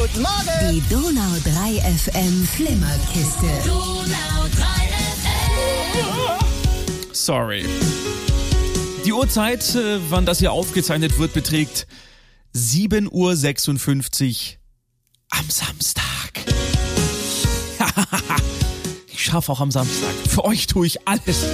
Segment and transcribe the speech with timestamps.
[0.00, 0.72] Guten Morgen!
[0.72, 3.46] Die Donau 3 FM Flimmerkiste.
[3.66, 4.64] Donau 3
[5.20, 6.38] FM.
[7.12, 7.66] Sorry.
[9.04, 11.86] Die Uhrzeit, äh, wann das hier aufgezeichnet wird, beträgt
[12.54, 13.28] 7.56 Uhr
[15.38, 16.46] am Samstag.
[19.06, 20.14] ich schaffe auch am Samstag.
[20.30, 21.44] Für euch tue ich alles.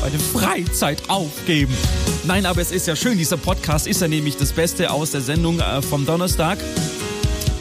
[0.00, 1.76] Meine Freizeit aufgeben.
[2.24, 3.18] Nein, aber es ist ja schön.
[3.18, 6.58] Dieser Podcast ist ja nämlich das Beste aus der Sendung äh, vom Donnerstag.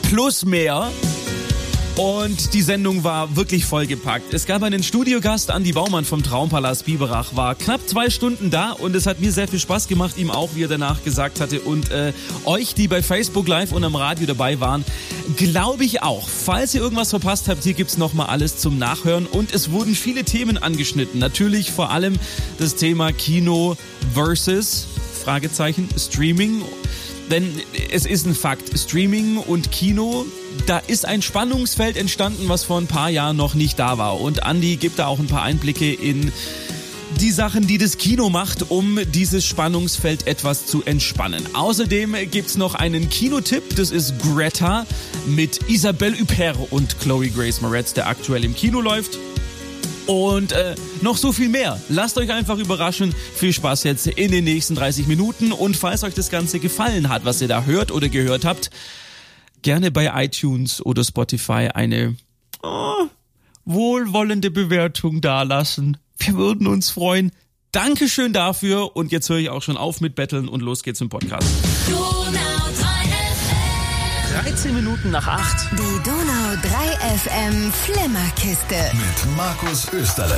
[0.10, 0.91] Plus mehr.
[1.96, 4.34] Und die Sendung war wirklich vollgepackt.
[4.34, 8.96] Es gab einen Studiogast, Andi Baumann vom Traumpalast Biberach, war knapp zwei Stunden da und
[8.96, 11.60] es hat mir sehr viel Spaß gemacht, ihm auch, wie er danach gesagt hatte.
[11.60, 12.14] Und äh,
[12.46, 14.84] euch, die bei Facebook Live und am Radio dabei waren,
[15.37, 16.28] glaube ich auch.
[16.28, 19.28] Falls ihr irgendwas verpasst habt, hier gibt's nochmal alles zum Nachhören.
[19.28, 21.20] Und es wurden viele Themen angeschnitten.
[21.20, 22.18] Natürlich vor allem
[22.57, 23.78] das Thema Kino
[24.15, 24.87] versus
[25.23, 26.64] Fragezeichen Streaming.
[27.29, 27.61] Denn
[27.92, 30.25] es ist ein Fakt, Streaming und Kino,
[30.65, 34.20] da ist ein Spannungsfeld entstanden, was vor ein paar Jahren noch nicht da war.
[34.20, 36.31] Und Andy gibt da auch ein paar Einblicke in
[37.20, 41.44] die Sachen, die das Kino macht, um dieses Spannungsfeld etwas zu entspannen.
[41.54, 44.86] Außerdem gibt's noch einen Kinotipp, das ist Greta
[45.28, 49.17] mit Isabelle Huppert und Chloe Grace Moretz, der aktuell im Kino läuft.
[50.10, 51.80] Und äh, noch so viel mehr.
[51.88, 53.14] Lasst euch einfach überraschen.
[53.36, 55.52] Viel Spaß jetzt in den nächsten 30 Minuten.
[55.52, 58.72] Und falls euch das Ganze gefallen hat, was ihr da hört oder gehört habt,
[59.62, 62.16] gerne bei iTunes oder Spotify eine
[62.64, 63.06] oh,
[63.66, 65.98] wohlwollende Bewertung dalassen.
[66.18, 67.32] Wir würden uns freuen.
[67.72, 68.96] Dankeschön dafür.
[68.96, 71.48] Und jetzt höre ich auch schon auf mit Betteln und los geht's im Podcast.
[74.60, 74.74] 3 FM.
[74.74, 75.72] 13 Minuten nach 8.
[75.72, 78.76] Die Donau 3 FM Flimmerkiste.
[78.94, 80.36] Mit Markus Österle.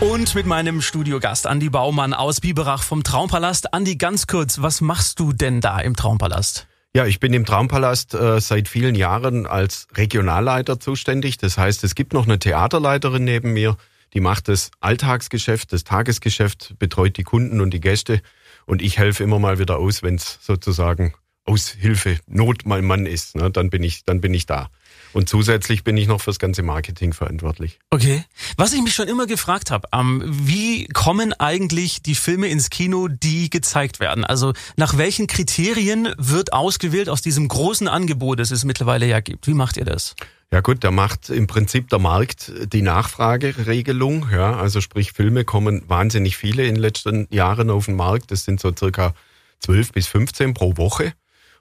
[0.00, 3.74] Und mit meinem Studiogast Andi Baumann aus Biberach vom Traumpalast.
[3.74, 6.68] Andi, ganz kurz, was machst du denn da im Traumpalast?
[6.94, 11.36] Ja, ich bin im Traumpalast äh, seit vielen Jahren als Regionalleiter zuständig.
[11.38, 13.76] Das heißt, es gibt noch eine Theaterleiterin neben mir,
[14.14, 18.20] die macht das Alltagsgeschäft, das Tagesgeschäft, betreut die Kunden und die Gäste.
[18.64, 21.14] Und ich helfe immer mal wieder aus, wenn es sozusagen
[21.46, 23.36] aus Hilfe, Not mein Mann ist.
[23.36, 23.50] Ne?
[23.50, 24.68] Dann bin ich, dann bin ich da.
[25.12, 27.78] Und zusätzlich bin ich noch fürs ganze Marketing verantwortlich.
[27.90, 28.24] Okay.
[28.56, 33.08] Was ich mich schon immer gefragt habe, ähm, wie kommen eigentlich die Filme ins Kino,
[33.08, 34.24] die gezeigt werden?
[34.24, 39.46] Also nach welchen Kriterien wird ausgewählt aus diesem großen Angebot, das es mittlerweile ja gibt?
[39.46, 40.16] Wie macht ihr das?
[40.52, 44.28] Ja gut, da macht im Prinzip der Markt die Nachfrageregelung.
[44.30, 48.30] Ja, also sprich, Filme kommen wahnsinnig viele in den letzten Jahren auf den Markt.
[48.30, 49.14] Das sind so circa
[49.60, 51.14] 12 bis 15 pro Woche.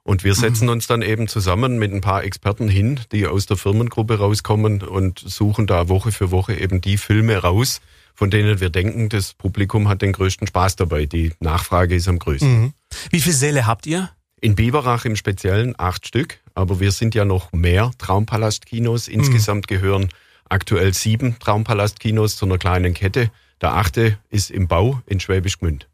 [0.08, 3.58] Und wir setzen uns dann eben zusammen mit ein paar Experten hin, die aus der
[3.58, 7.82] Firmengruppe rauskommen und suchen da Woche für Woche eben die Filme raus,
[8.14, 11.08] von denen wir denken, das Publikum hat den größten Spaß dabei.
[11.08, 12.74] Die Nachfrage ist am größten.
[13.10, 14.12] Wie viele Säle habt ihr?
[14.40, 19.08] In Biberach im Speziellen acht Stück, aber wir sind ja noch mehr Traumpalastkinos.
[19.08, 20.10] Insgesamt gehören
[20.48, 23.32] aktuell sieben Traumpalastkinos zu einer kleinen Kette.
[23.60, 25.88] Der achte ist im Bau in Schwäbisch Gmünd.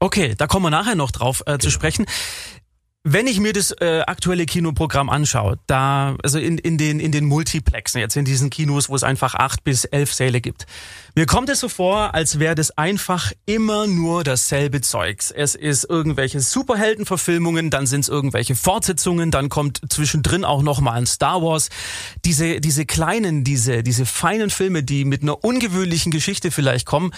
[0.00, 2.06] Okay, da kommen wir nachher noch drauf äh, zu sprechen.
[3.04, 7.24] Wenn ich mir das äh, aktuelle Kinoprogramm anschaue, da, also in, in, den, in den
[7.24, 10.66] Multiplexen, jetzt in diesen Kinos, wo es einfach acht bis elf Säle gibt,
[11.16, 15.32] mir kommt es so vor, als wäre das einfach immer nur dasselbe Zeugs.
[15.32, 20.92] Es ist irgendwelche Superheldenverfilmungen, dann sind es irgendwelche Fortsetzungen, dann kommt zwischendrin auch noch mal
[20.92, 21.70] ein Star Wars.
[22.24, 27.12] Diese, diese kleinen, diese, diese feinen Filme, die mit einer ungewöhnlichen Geschichte vielleicht kommen,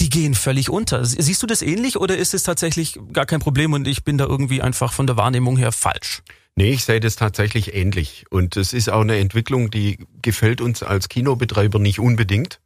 [0.00, 1.04] die gehen völlig unter.
[1.04, 4.24] Siehst du das ähnlich oder ist es tatsächlich gar kein Problem und ich bin da
[4.24, 6.22] irgendwie einfach von der Wahrnehmung her falsch?
[6.56, 8.24] Nee, ich sehe das tatsächlich ähnlich.
[8.30, 12.60] Und es ist auch eine Entwicklung, die gefällt uns als Kinobetreiber nicht unbedingt.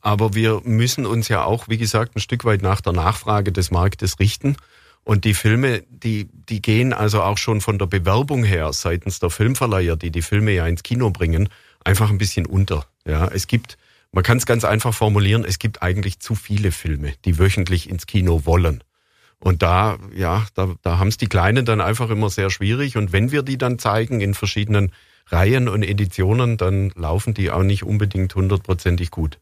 [0.00, 3.70] Aber wir müssen uns ja auch, wie gesagt, ein Stück weit nach der Nachfrage des
[3.70, 4.56] Marktes richten.
[5.02, 9.30] Und die Filme, die, die gehen also auch schon von der Bewerbung her seitens der
[9.30, 11.48] Filmverleiher, die die Filme ja ins Kino bringen,
[11.84, 12.86] einfach ein bisschen unter.
[13.04, 13.76] Ja, es gibt,
[14.16, 18.06] man kann es ganz einfach formulieren, es gibt eigentlich zu viele Filme, die wöchentlich ins
[18.06, 18.82] Kino wollen.
[19.38, 22.96] Und da, ja, da, da haben es die Kleinen dann einfach immer sehr schwierig.
[22.96, 24.92] Und wenn wir die dann zeigen in verschiedenen
[25.26, 29.38] Reihen und Editionen, dann laufen die auch nicht unbedingt hundertprozentig gut.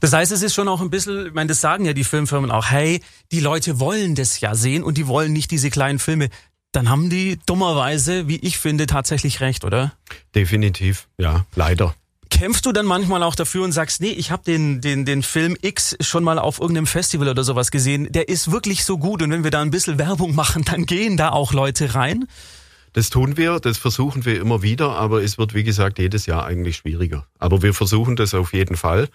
[0.00, 2.50] Das heißt, es ist schon auch ein bisschen, ich meine, das sagen ja die Filmfirmen
[2.50, 3.00] auch, hey,
[3.30, 6.28] die Leute wollen das ja sehen und die wollen nicht diese kleinen Filme.
[6.72, 9.94] Dann haben die dummerweise, wie ich finde, tatsächlich recht, oder?
[10.34, 11.94] Definitiv, ja, leider.
[12.32, 15.54] Kämpfst du dann manchmal auch dafür und sagst, nee, ich habe den, den, den Film
[15.60, 19.30] X schon mal auf irgendeinem Festival oder sowas gesehen, der ist wirklich so gut und
[19.30, 22.26] wenn wir da ein bisschen Werbung machen, dann gehen da auch Leute rein?
[22.94, 26.46] Das tun wir, das versuchen wir immer wieder, aber es wird, wie gesagt, jedes Jahr
[26.46, 27.26] eigentlich schwieriger.
[27.38, 29.08] Aber wir versuchen das auf jeden Fall.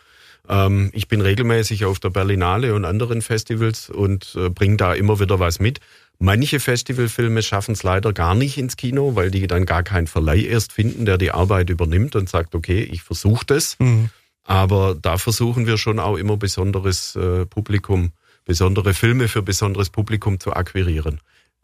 [0.48, 5.20] Ähm, ich bin regelmäßig auf der Berlinale und anderen Festivals und äh, bringe da immer
[5.20, 5.80] wieder was mit.
[6.20, 10.42] Manche Festivalfilme schaffen es leider gar nicht ins Kino, weil die dann gar keinen Verleih
[10.46, 13.76] erst finden, der die Arbeit übernimmt und sagt, okay, ich versuche das.
[13.80, 14.10] Mhm.
[14.44, 18.14] Aber da versuchen wir schon auch immer besonderes äh, Publikum,
[18.46, 21.20] besondere Filme für besonderes Publikum zu akquirieren.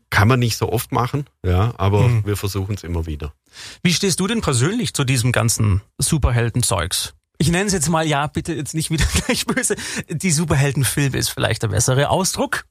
[0.09, 2.25] Kann man nicht so oft machen, ja, aber Mhm.
[2.25, 3.33] wir versuchen es immer wieder.
[3.81, 7.13] Wie stehst du denn persönlich zu diesem ganzen Superhelden-Zeugs?
[7.39, 9.75] Ich nenne es jetzt mal, ja, bitte jetzt nicht wieder gleich böse.
[10.09, 12.65] Die Superheldenfilme ist vielleicht der bessere Ausdruck.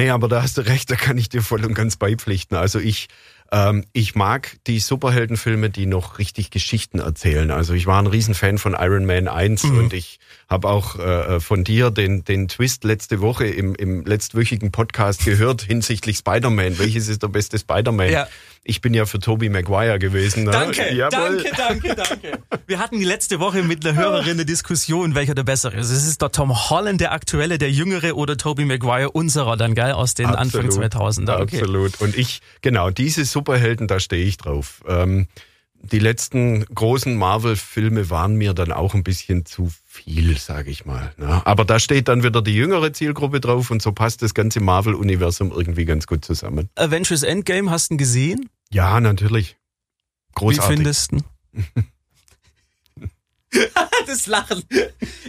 [0.00, 2.56] Nee, aber da hast du recht, da kann ich dir voll und ganz beipflichten.
[2.56, 3.08] Also ich,
[3.52, 7.50] ähm, ich mag die Superheldenfilme, die noch richtig Geschichten erzählen.
[7.50, 9.78] Also ich war ein Riesenfan von Iron Man 1 Mhm.
[9.78, 10.18] und ich
[10.48, 15.62] habe auch äh, von dir den, den Twist letzte Woche im, im letztwöchigen Podcast gehört
[15.62, 16.78] hinsichtlich Spider-Man.
[16.78, 18.10] Welches ist der beste Spider-Man?
[18.10, 18.26] Ja.
[18.62, 20.44] Ich bin ja für Tobey Maguire gewesen.
[20.44, 20.50] Ne?
[20.50, 21.42] Danke, Jawohl.
[21.56, 22.38] danke, danke, danke.
[22.66, 25.88] Wir hatten die letzte Woche mit einer Hörerin eine Diskussion, welcher der bessere ist.
[25.90, 29.92] Es ist der Tom Holland, der aktuelle, der jüngere oder Tobey Maguire, unserer dann, geil,
[29.92, 31.40] aus den Anfang 2000er.
[31.40, 31.58] Okay.
[31.60, 32.00] Absolut.
[32.02, 34.82] Und ich, genau, diese Superhelden, da stehe ich drauf.
[34.86, 35.26] Ähm,
[35.82, 41.14] die letzten großen Marvel-Filme waren mir dann auch ein bisschen zu viel, sage ich mal.
[41.16, 41.40] Ne?
[41.46, 45.52] Aber da steht dann wieder die jüngere Zielgruppe drauf und so passt das ganze Marvel-Universum
[45.52, 46.68] irgendwie ganz gut zusammen.
[46.74, 48.50] Avengers Endgame hast du ihn gesehen?
[48.70, 49.56] Ja, natürlich.
[50.34, 50.70] Großartig.
[50.70, 51.18] Wie findest du
[54.06, 54.62] das Lachen.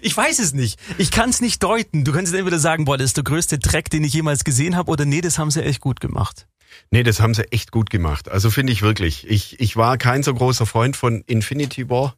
[0.02, 0.78] Ich weiß es nicht.
[0.98, 2.04] Ich kann es nicht deuten.
[2.04, 4.92] Du kannst entweder sagen, boah, das ist der größte Dreck, den ich jemals gesehen habe,
[4.92, 6.48] oder nee, das haben sie echt gut gemacht.
[6.90, 8.30] Nee, das haben sie echt gut gemacht.
[8.30, 9.30] Also finde ich wirklich.
[9.30, 12.16] Ich, ich war kein so großer Freund von Infinity War,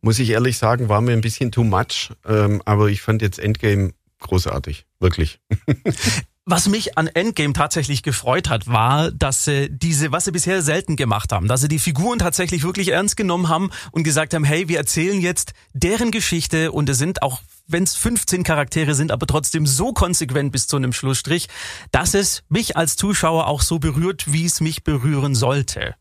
[0.00, 2.12] muss ich ehrlich sagen, war mir ein bisschen too much.
[2.26, 4.86] Ähm, aber ich fand jetzt Endgame großartig.
[4.98, 5.40] Wirklich.
[6.46, 10.96] Was mich an Endgame tatsächlich gefreut hat, war, dass sie diese, was sie bisher selten
[10.96, 14.66] gemacht haben, dass sie die Figuren tatsächlich wirklich ernst genommen haben und gesagt haben, hey,
[14.66, 19.26] wir erzählen jetzt deren Geschichte und es sind auch, wenn es 15 Charaktere sind, aber
[19.26, 21.48] trotzdem so konsequent bis zu einem Schlussstrich,
[21.92, 25.94] dass es mich als Zuschauer auch so berührt, wie es mich berühren sollte.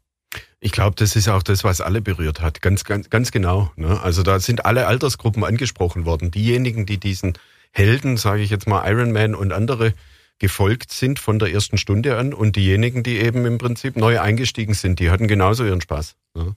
[0.62, 2.62] Ich glaube, das ist auch das, was alle berührt hat.
[2.62, 3.72] Ganz, ganz, ganz genau.
[3.76, 4.00] Ne?
[4.02, 6.32] Also da sind alle Altersgruppen angesprochen worden.
[6.32, 7.34] Diejenigen, die diesen
[7.72, 9.94] Helden, sage ich jetzt mal Iron Man und andere,
[10.40, 14.74] gefolgt sind von der ersten Stunde an und diejenigen, die eben im Prinzip neu eingestiegen
[14.74, 16.16] sind, die hatten genauso ihren Spaß.
[16.36, 16.56] Ne?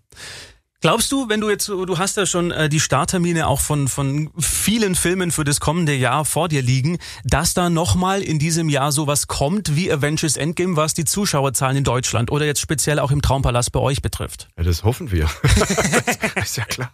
[0.82, 4.30] Glaubst du, wenn du jetzt, du hast ja schon äh, die Starttermine auch von, von
[4.36, 8.90] vielen Filmen für das kommende Jahr vor dir liegen, dass da nochmal in diesem Jahr
[8.90, 13.22] sowas kommt wie Avengers Endgame, was die Zuschauerzahlen in Deutschland oder jetzt speziell auch im
[13.22, 14.48] Traumpalast bei euch betrifft?
[14.58, 15.30] Ja, das hoffen wir.
[16.34, 16.90] das ist ja klar.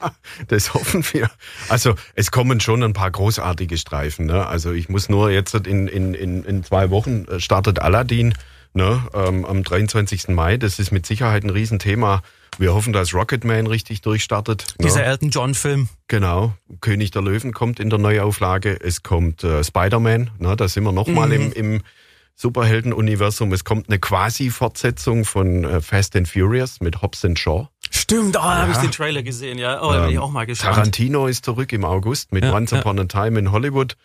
[0.49, 1.31] Das hoffen wir.
[1.71, 4.27] Also es kommen schon ein paar großartige Streifen.
[4.27, 4.47] Ne?
[4.47, 8.35] Also ich muss nur jetzt in, in, in, in zwei Wochen äh, startet Aladdin
[8.75, 9.03] ne?
[9.15, 10.29] ähm, am 23.
[10.29, 10.57] Mai.
[10.57, 12.23] Das ist mit Sicherheit ein Riesenthema.
[12.59, 14.65] Wir hoffen, dass Rocketman richtig durchstartet.
[14.83, 15.05] Dieser ne?
[15.07, 15.89] Elton John Film.
[16.09, 16.55] Genau.
[16.81, 18.77] König der Löwen kommt in der Neuauflage.
[18.81, 20.31] Es kommt äh, Spider-Man.
[20.39, 20.57] Ne?
[20.57, 21.35] Da sind wir nochmal Mhm.
[21.35, 21.83] im, im
[22.35, 23.53] Superhelden-Universum.
[23.53, 27.69] Es kommt eine Quasi-Fortsetzung von äh, Fast and Furious mit Hobbs and Shaw.
[27.91, 28.83] Stimmt, oh, da habe ich Ja.
[28.83, 29.83] den Trailer gesehen, ja.
[29.83, 30.75] Oh, da bin ich Ähm, auch mal gespannt.
[30.77, 32.79] Tarantino ist zurück im August mit Ja, Once ja.
[32.81, 33.97] Upon a Time in Hollywood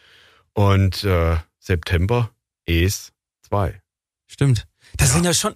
[0.54, 2.30] und äh, September
[2.66, 3.12] Es
[3.48, 3.80] 2.
[4.34, 4.66] Stimmt.
[4.98, 5.54] Das sind ja schon,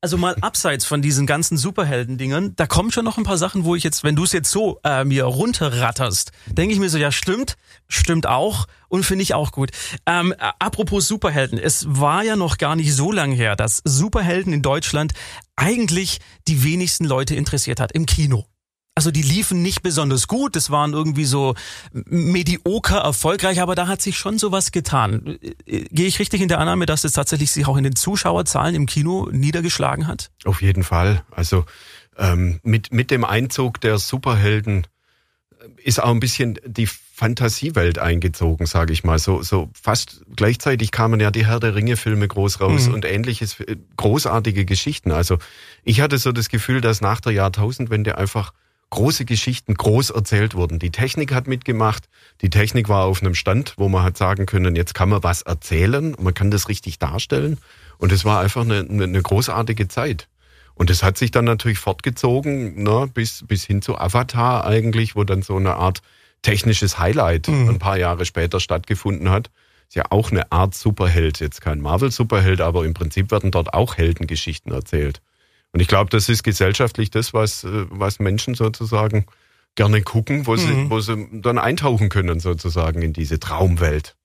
[0.00, 3.74] also mal abseits von diesen ganzen Superhelden-Dingern, da kommen schon noch ein paar Sachen, wo
[3.74, 7.12] ich jetzt, wenn du es jetzt so äh, mir runterratterst, denke ich mir so, ja
[7.12, 7.56] stimmt,
[7.86, 9.72] stimmt auch und finde ich auch gut.
[10.06, 14.54] Ähm, äh, apropos Superhelden, es war ja noch gar nicht so lange her, dass Superhelden
[14.54, 15.12] in Deutschland
[15.56, 18.46] eigentlich die wenigsten Leute interessiert hat im Kino.
[18.98, 21.54] Also die liefen nicht besonders gut, das waren irgendwie so
[21.92, 25.38] medioker erfolgreich, aber da hat sich schon sowas getan.
[25.66, 28.74] Äh, Gehe ich richtig in der Annahme, dass es tatsächlich sich auch in den Zuschauerzahlen
[28.74, 30.32] im Kino niedergeschlagen hat?
[30.44, 31.22] Auf jeden Fall.
[31.30, 31.64] Also
[32.16, 34.88] ähm, mit, mit dem Einzug der Superhelden
[35.60, 39.20] äh, ist auch ein bisschen die Fantasiewelt eingezogen, sage ich mal.
[39.20, 42.94] So, so fast gleichzeitig kamen ja die Herr der Ringe-Filme groß raus Mhm.
[42.94, 45.12] und ähnliches, äh, großartige Geschichten.
[45.12, 45.38] Also
[45.84, 48.52] ich hatte so das Gefühl, dass nach der Jahrtausendwende einfach
[48.90, 50.78] große Geschichten groß erzählt wurden.
[50.78, 52.08] Die Technik hat mitgemacht.
[52.40, 55.42] Die Technik war auf einem Stand, wo man hat sagen können, jetzt kann man was
[55.42, 57.58] erzählen, man kann das richtig darstellen.
[57.98, 60.28] Und es war einfach eine, eine, großartige Zeit.
[60.74, 65.24] Und es hat sich dann natürlich fortgezogen, ne, bis, bis hin zu Avatar eigentlich, wo
[65.24, 66.00] dann so eine Art
[66.42, 69.50] technisches Highlight ein paar Jahre später stattgefunden hat.
[69.88, 73.96] Ist ja auch eine Art Superheld, jetzt kein Marvel-Superheld, aber im Prinzip werden dort auch
[73.96, 75.20] Heldengeschichten erzählt.
[75.72, 79.26] Und ich glaube, das ist gesellschaftlich das, was, äh, was Menschen sozusagen
[79.74, 84.16] gerne gucken, wo, sie, wo sie dann eintauchen können sozusagen in diese Traumwelt.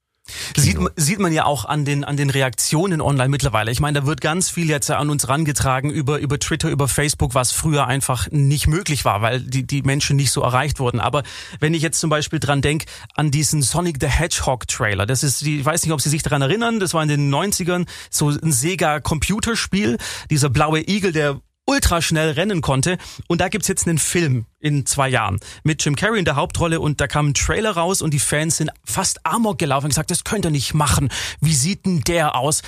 [0.56, 3.72] Sieht, sieht man ja auch an den, an den Reaktionen online mittlerweile.
[3.72, 7.36] Ich meine, da wird ganz viel jetzt an uns rangetragen über, über Twitter, über Facebook,
[7.36, 11.02] was früher einfach nicht möglich war, weil die, die Menschen nicht so erreicht wurden.
[11.02, 11.24] Aber
[11.60, 15.42] wenn ich jetzt zum Beispiel dran denke, an diesen Sonic the Hedgehog Trailer, das ist,
[15.42, 18.30] die, ich weiß nicht, ob Sie sich daran erinnern, das war in den 90ern so
[18.30, 19.98] ein Sega Computerspiel,
[20.30, 22.98] dieser blaue Igel, der ultra schnell rennen konnte.
[23.28, 26.80] Und da gibt's jetzt einen Film in zwei Jahren mit Jim Carrey in der Hauptrolle
[26.80, 30.12] und da kam ein Trailer raus und die Fans sind fast amok gelaufen und gesagt,
[30.12, 31.10] das könnt ihr nicht machen.
[31.42, 32.62] Wie sieht denn der aus?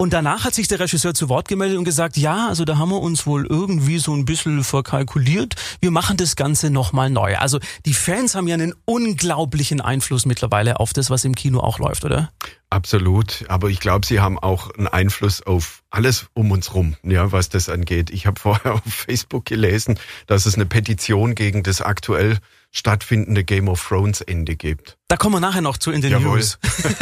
[0.00, 2.90] Und danach hat sich der Regisseur zu Wort gemeldet und gesagt, ja, also da haben
[2.90, 5.56] wir uns wohl irgendwie so ein bisschen verkalkuliert.
[5.80, 7.36] Wir machen das Ganze nochmal neu.
[7.36, 11.80] Also die Fans haben ja einen unglaublichen Einfluss mittlerweile auf das, was im Kino auch
[11.80, 12.30] läuft, oder?
[12.70, 17.32] Absolut, aber ich glaube, sie haben auch einen Einfluss auf alles um uns rum, ja,
[17.32, 18.10] was das angeht.
[18.10, 22.38] Ich habe vorher auf Facebook gelesen, dass es eine Petition gegen das aktuell
[22.70, 24.98] stattfindende Game of Thrones Ende gibt.
[25.08, 26.36] Da kommen wir nachher noch zu in den Jawohl.
[26.36, 26.58] News.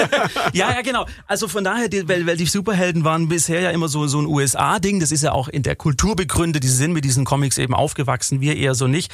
[0.52, 1.06] ja, ja, genau.
[1.26, 4.26] Also von daher, die, weil, weil die Superhelden waren bisher ja immer so, so ein
[4.26, 5.00] USA-Ding.
[5.00, 6.62] Das ist ja auch in der Kultur begründet.
[6.62, 9.12] Die sind mit diesen Comics eben aufgewachsen, wir eher so nicht.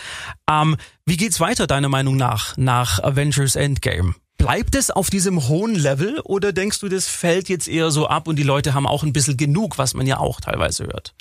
[0.49, 4.15] Ähm, wie geht's weiter, deiner Meinung nach, nach Avengers Endgame?
[4.37, 8.27] Bleibt es auf diesem hohen Level oder denkst du, das fällt jetzt eher so ab
[8.27, 11.15] und die Leute haben auch ein bisschen genug, was man ja auch teilweise hört?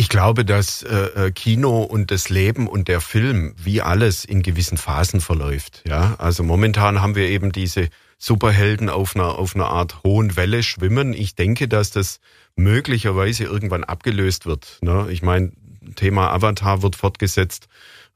[0.00, 4.42] Ich glaube, dass äh, äh, Kino und das Leben und der Film wie alles in
[4.44, 5.82] gewissen Phasen verläuft.
[5.88, 10.62] Ja, also momentan haben wir eben diese Superhelden auf einer auf einer Art hohen Welle
[10.62, 11.14] schwimmen.
[11.14, 12.20] Ich denke, dass das
[12.54, 14.78] möglicherweise irgendwann abgelöst wird.
[14.82, 15.08] Ne?
[15.10, 15.50] Ich meine,
[15.96, 17.66] Thema Avatar wird fortgesetzt.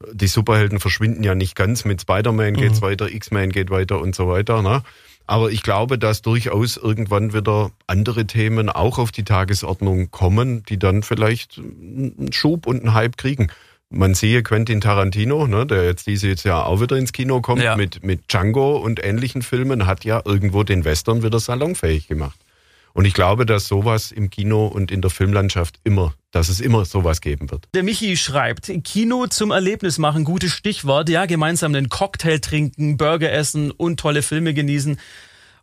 [0.09, 1.83] Die Superhelden verschwinden ja nicht ganz.
[1.83, 4.61] Mit Spider-Man geht's weiter, X-Men geht weiter und so weiter.
[4.61, 4.83] Ne?
[5.25, 10.77] Aber ich glaube, dass durchaus irgendwann wieder andere Themen auch auf die Tagesordnung kommen, die
[10.77, 13.47] dann vielleicht einen Schub und einen Hype kriegen.
[13.89, 17.75] Man sehe Quentin Tarantino, ne, der jetzt dieses Jahr auch wieder ins Kino kommt Ja.
[17.75, 22.39] mit, mit Django und ähnlichen Filmen, hat ja irgendwo den Western wieder salonfähig gemacht.
[22.93, 26.85] Und ich glaube, dass sowas im Kino und in der Filmlandschaft immer, dass es immer
[26.85, 27.67] sowas geben wird.
[27.73, 31.09] Der Michi schreibt, Kino zum Erlebnis machen, gutes Stichwort.
[31.09, 34.99] Ja, gemeinsam einen Cocktail trinken, Burger essen und tolle Filme genießen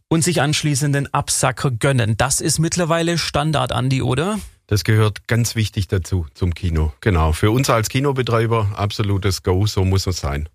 [0.09, 2.17] und sich anschließend den Absacker gönnen.
[2.17, 4.41] Das ist mittlerweile Standard, Andi, oder?
[4.71, 6.93] Das gehört ganz wichtig dazu, zum Kino.
[7.01, 7.33] Genau.
[7.33, 10.49] Für uns als Kinobetreiber absolutes Go, so muss es sein.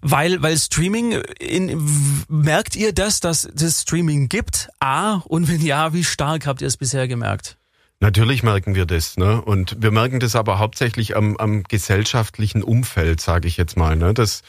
[0.00, 1.84] Weil, weil Streaming, in,
[2.28, 4.68] merkt ihr das, dass es Streaming gibt?
[4.78, 7.56] A, und wenn ja, wie stark habt ihr es bisher gemerkt?
[7.98, 9.42] Natürlich merken wir das, ne?
[9.42, 13.96] Und wir merken das aber hauptsächlich am, am gesellschaftlichen Umfeld, sage ich jetzt mal.
[13.96, 14.14] Ne?
[14.14, 14.42] Das,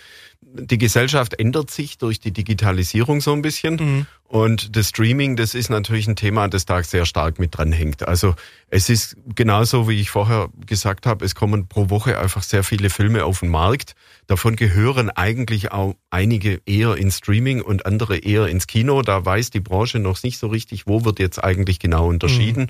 [0.54, 4.08] die Gesellschaft ändert sich durch die Digitalisierung so ein bisschen.
[4.24, 8.06] Und das Streaming, das ist natürlich ein Thema, das da sehr stark mit dranhängt.
[8.08, 8.36] Also
[8.70, 12.90] es ist genauso, wie ich vorher gesagt habe, es kommen pro Woche einfach sehr viele
[12.90, 13.96] Filme auf den Markt.
[14.28, 19.02] Davon gehören eigentlich auch einige eher ins Streaming und andere eher ins Kino.
[19.02, 22.68] Da weiß die Branche noch nicht so richtig, wo wird jetzt eigentlich genau unterschieden.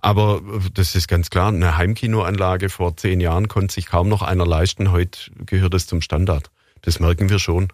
[0.00, 4.22] Aber äh, das ist ganz klar, eine Heimkinoanlage vor zehn Jahren konnte sich kaum noch
[4.22, 4.92] einer leisten.
[4.92, 6.50] Heute gehört es zum Standard.
[6.82, 7.72] Das merken wir schon.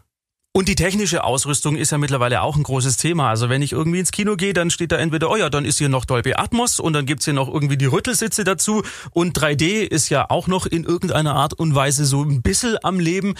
[0.57, 3.29] Und die technische Ausrüstung ist ja mittlerweile auch ein großes Thema.
[3.29, 5.77] Also wenn ich irgendwie ins Kino gehe, dann steht da entweder, oh ja, dann ist
[5.77, 8.83] hier noch Dolby Atmos und dann gibt's hier noch irgendwie die Rüttelsitze dazu.
[9.11, 12.99] Und 3D ist ja auch noch in irgendeiner Art und Weise so ein bisschen am
[12.99, 13.35] Leben.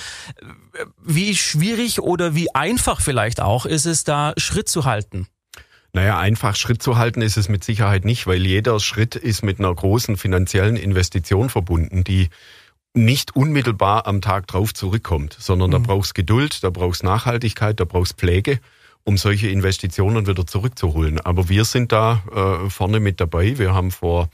[1.03, 5.27] Wie schwierig oder wie einfach vielleicht auch ist es da Schritt zu halten?
[5.95, 9.59] Naja, einfach Schritt zu halten ist es mit Sicherheit nicht, weil jeder Schritt ist mit
[9.59, 12.29] einer großen finanziellen Investition verbunden, die
[12.97, 18.19] nicht unmittelbar am Tag drauf zurückkommt, sondern da brauchst Geduld, da brauchst Nachhaltigkeit, da brauchst
[18.19, 18.59] Pflege,
[19.05, 21.21] um solche Investitionen wieder zurückzuholen.
[21.21, 23.59] Aber wir sind da äh, vorne mit dabei.
[23.59, 24.31] Wir haben vor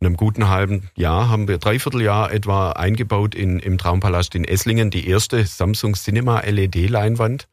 [0.00, 5.08] einem guten halben Jahr, haben wir Dreivierteljahr etwa eingebaut in, im Traumpalast in Esslingen die
[5.08, 7.48] erste Samsung Cinema LED-Leinwand.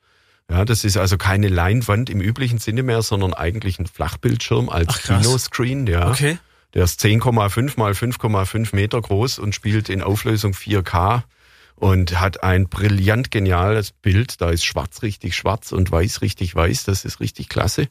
[0.49, 4.87] Ja, das ist also keine Leinwand im üblichen Sinne mehr, sondern eigentlich ein Flachbildschirm als
[4.89, 5.03] Ach.
[5.03, 5.87] Kinoscreen.
[5.87, 6.09] Ja.
[6.09, 6.37] Okay.
[6.73, 11.23] Der ist 10,5 mal 5,5 Meter groß und spielt in Auflösung 4K
[11.75, 14.39] und hat ein brillant geniales Bild.
[14.39, 16.83] Da ist schwarz richtig schwarz und weiß richtig weiß.
[16.83, 17.87] Das ist richtig klasse.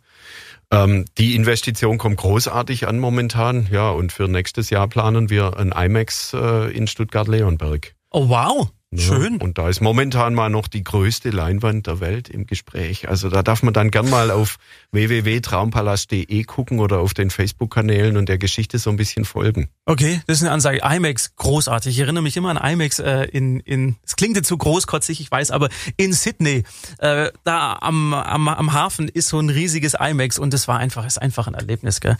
[0.71, 3.69] Ähm, die Investition kommt großartig an momentan.
[3.71, 7.95] Ja, und für nächstes Jahr planen wir ein IMAX äh, in Stuttgart-Leonberg.
[8.13, 9.37] Oh wow, Ja, schön.
[9.37, 13.09] Und da ist momentan mal noch die größte Leinwand der Welt im Gespräch.
[13.09, 14.56] Also da darf man dann gern mal auf
[14.90, 19.68] www.traumpalast.de gucken oder auf den Facebook-Kanälen und der Geschichte so ein bisschen folgen.
[19.87, 20.80] Okay, das ist eine Ansage.
[20.82, 21.94] IMAX, großartig.
[21.94, 25.30] Ich erinnere mich immer an IMAX äh, in, in, es klingt jetzt zu großkotzig, ich
[25.30, 26.64] weiß, aber in Sydney,
[26.99, 31.06] äh, da am, am, am Hafen ist so ein riesiges IMAX und das war einfach,
[31.06, 32.16] ist einfach ein Erlebnis, gell?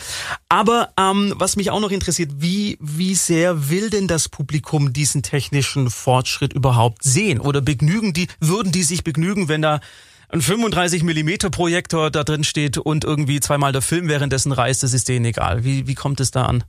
[0.49, 5.25] Aber ähm, was mich auch noch interessiert, wie, wie sehr will denn das Publikum diesen
[5.25, 7.41] technischen Fortschritt überhaupt sehen?
[7.41, 9.81] Oder begnügen die, würden die sich begnügen, wenn da
[10.29, 14.93] ein 35 Millimeter Projektor da drin steht und irgendwie zweimal der Film währenddessen reißt, das
[14.93, 15.65] ist denen egal.
[15.65, 16.63] Wie, wie kommt es da an?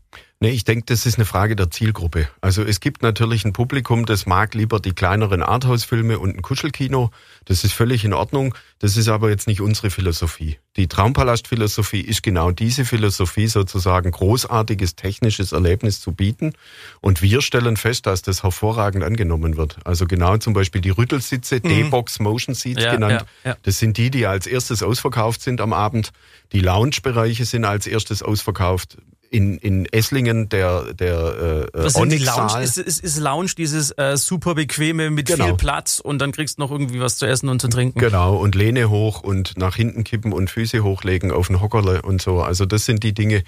[0.44, 2.28] Nee, ich denke, das ist eine Frage der Zielgruppe.
[2.42, 7.12] Also es gibt natürlich ein Publikum, das mag lieber die kleineren Arthouse-Filme und ein Kuschelkino.
[7.46, 8.56] Das ist völlig in Ordnung.
[8.80, 10.58] Das ist aber jetzt nicht unsere Philosophie.
[10.78, 16.54] Die Traumpalast-Philosophie ist genau diese Philosophie, sozusagen großartiges technisches Erlebnis zu bieten.
[17.02, 19.78] Und wir stellen fest, dass das hervorragend angenommen wird.
[19.86, 23.26] Also genau zum Beispiel die Rüttelsitze, D-Box Motion Seats Ja, genannt.
[23.44, 23.58] ja, ja.
[23.62, 26.14] Das sind die, die als erstes ausverkauft sind am Abend.
[26.52, 28.98] Die Lounge-Bereiche sind als erstes ausverkauft.
[29.34, 32.50] In, in Esslingen der, der äh, Was Onyx-Saal.
[32.52, 32.64] Lounge?
[32.66, 35.46] Ist, ist, ist Lounge dieses äh, super bequeme mit Genau.
[35.46, 37.98] viel Platz und dann kriegst du noch irgendwie was zu essen und zu trinken?
[37.98, 42.22] Genau, und Lehne hoch und nach hinten kippen und Füße hochlegen auf ein Hockerle und
[42.22, 42.42] so.
[42.42, 43.44] Also das sind die Dinge,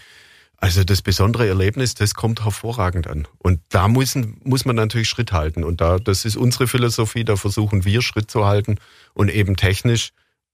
[0.56, 3.28] also das besondere Erlebnis, das kommt hervorragend an.
[3.40, 5.66] Und da müssen, muss man natürlich Schritt halten.
[5.66, 8.78] Und da, das ist unsere Philosophie, da versuchen wir Schritt zu halten
[9.14, 10.12] und eben technisch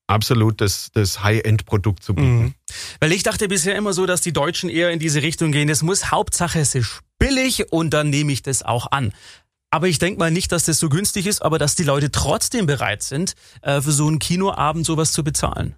[0.10, 2.56] absolut das, das High-End-Produkt zu bieten.
[3.00, 5.70] Weil ich dachte bisher immer so, dass die Deutschen eher in diese Richtung gehen.
[5.70, 9.14] Es muss Hauptsache, es ist billig und dann nehme ich das auch an.
[9.72, 12.66] Aber ich denke mal nicht, dass das so günstig ist, aber dass die Leute trotzdem
[12.66, 15.76] bereit sind, äh, für so einen Kinoabend sowas zu bezahlen.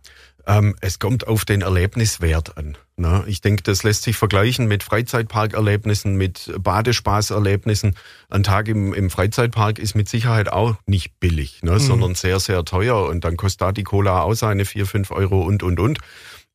[0.51, 2.77] Ähm, es kommt auf den Erlebniswert an.
[2.97, 3.23] Ne?
[3.25, 7.95] Ich denke, das lässt sich vergleichen mit Freizeitparkerlebnissen, mit Badespaßerlebnissen.
[8.29, 11.79] Ein Tag im, im Freizeitpark ist mit Sicherheit auch nicht billig, ne?
[11.79, 13.07] sondern sehr, sehr teuer.
[13.07, 15.99] Und dann kostet da die Cola auch seine vier, fünf Euro und, und, und.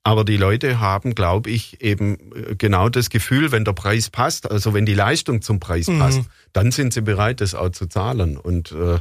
[0.03, 4.51] Aber die Leute haben, glaube ich, eben äh, genau das Gefühl, wenn der Preis passt,
[4.51, 6.21] also wenn die Leistung zum Preis passt,
[6.53, 8.37] dann sind sie bereit, das auch zu zahlen.
[8.37, 8.99] Und äh,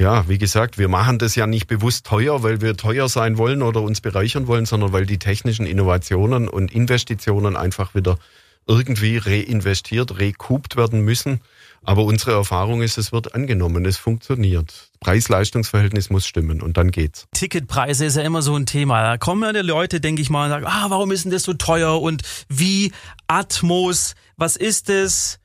[0.00, 3.62] ja, wie gesagt, wir machen das ja nicht bewusst teuer, weil wir teuer sein wollen
[3.62, 8.18] oder uns bereichern wollen, sondern weil die technischen Innovationen und Investitionen einfach wieder
[8.66, 11.40] irgendwie reinvestiert, rekupt werden müssen.
[11.84, 14.90] Aber unsere Erfahrung ist, es wird angenommen, es funktioniert.
[15.00, 17.26] Preis-Leistungs-Verhältnis muss stimmen und dann geht's.
[17.32, 19.02] Ticketpreise ist ja immer so ein Thema.
[19.02, 21.42] Da kommen ja die Leute, denke ich mal, und sagen, ah, warum ist denn das
[21.42, 22.92] so teuer und wie
[23.26, 25.40] Atmos, was ist es?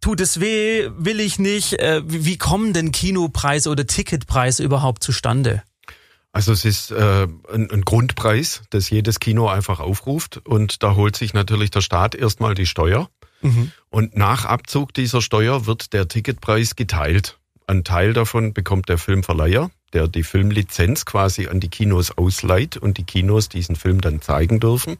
[0.00, 0.88] Tut es weh?
[0.96, 1.74] Will ich nicht?
[1.74, 5.62] Äh, wie kommen denn Kinopreise oder Ticketpreise überhaupt zustande?
[6.32, 11.16] Also es ist äh, ein, ein Grundpreis, das jedes Kino einfach aufruft und da holt
[11.16, 13.08] sich natürlich der Staat erstmal die Steuer
[13.90, 17.38] und nach Abzug dieser Steuer wird der Ticketpreis geteilt.
[17.66, 22.98] Ein Teil davon bekommt der Filmverleiher, der die Filmlizenz quasi an die Kinos ausleiht und
[22.98, 24.98] die Kinos diesen Film dann zeigen dürfen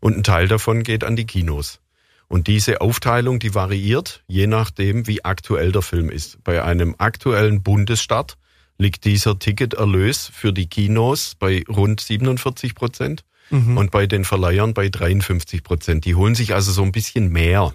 [0.00, 1.80] und ein Teil davon geht an die Kinos.
[2.28, 6.42] Und diese Aufteilung, die variiert, je nachdem, wie aktuell der Film ist.
[6.44, 8.36] Bei einem aktuellen Bundesstart
[8.76, 14.88] liegt dieser Ticketerlös für die Kinos bei rund 47 Prozent und bei den Verleihern bei
[14.88, 16.04] 53 Prozent.
[16.04, 17.74] Die holen sich also so ein bisschen mehr.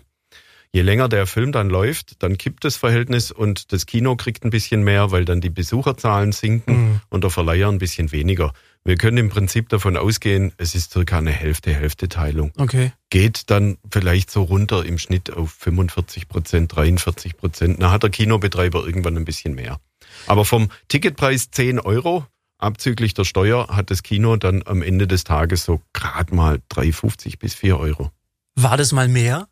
[0.71, 4.49] Je länger der Film dann läuft, dann kippt das Verhältnis und das Kino kriegt ein
[4.49, 8.53] bisschen mehr, weil dann die Besucherzahlen sinken und der Verleiher ein bisschen weniger.
[8.85, 12.91] Wir können im Prinzip davon ausgehen, es ist circa eine Hälfte-Hälfte-Teilung Okay.
[13.09, 17.79] geht dann vielleicht so runter im Schnitt auf 45 Prozent, 43 Prozent.
[17.79, 19.79] Na hat der Kinobetreiber irgendwann ein bisschen mehr.
[20.27, 22.25] Aber vom Ticketpreis 10 Euro,
[22.57, 27.39] abzüglich der Steuer, hat das Kino dann am Ende des Tages so gerade mal 3,50
[27.39, 28.11] bis 4 Euro.
[28.55, 29.47] War das mal mehr?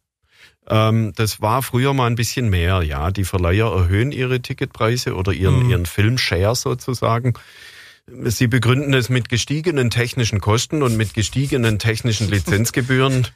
[0.68, 3.12] Ähm, das war früher mal ein bisschen mehr, ja.
[3.12, 7.34] Die Verleiher erhöhen ihre Ticketpreise oder ihren, ihren Filmshare sozusagen.
[8.26, 13.28] Sie begründen es mit gestiegenen technischen Kosten und mit gestiegenen technischen Lizenzgebühren.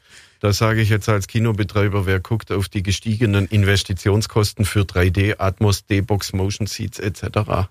[0.42, 5.86] Da sage ich jetzt als Kinobetreiber, wer guckt auf die gestiegenen Investitionskosten für 3D, Atmos,
[5.86, 7.24] D-Box, Motion Seats etc.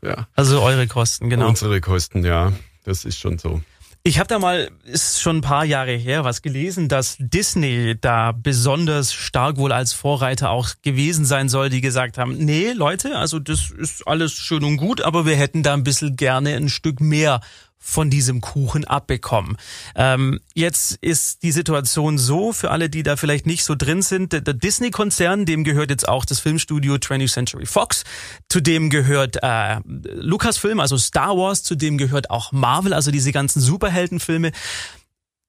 [0.02, 1.48] Ja, Also eure Kosten, genau.
[1.48, 2.52] unsere Kosten, ja,
[2.84, 3.60] das ist schon so.
[4.06, 8.32] Ich habe da mal, ist schon ein paar Jahre her, was gelesen, dass Disney da
[8.32, 13.38] besonders stark wohl als Vorreiter auch gewesen sein soll, die gesagt haben, nee, Leute, also
[13.38, 17.00] das ist alles schön und gut, aber wir hätten da ein bisschen gerne ein Stück
[17.00, 17.40] mehr
[17.78, 19.56] von diesem Kuchen abbekommen.
[19.94, 24.32] Ähm, jetzt ist die Situation so, für alle, die da vielleicht nicht so drin sind,
[24.32, 28.04] der, der Disney-Konzern, dem gehört jetzt auch das Filmstudio 20th Century Fox,
[28.48, 33.32] zu dem gehört äh, Lucasfilm, also Star Wars, zu dem gehört auch Marvel, also diese
[33.32, 34.52] ganzen Superheldenfilme.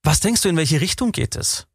[0.04, 1.68] Was denkst du, in welche Richtung geht es?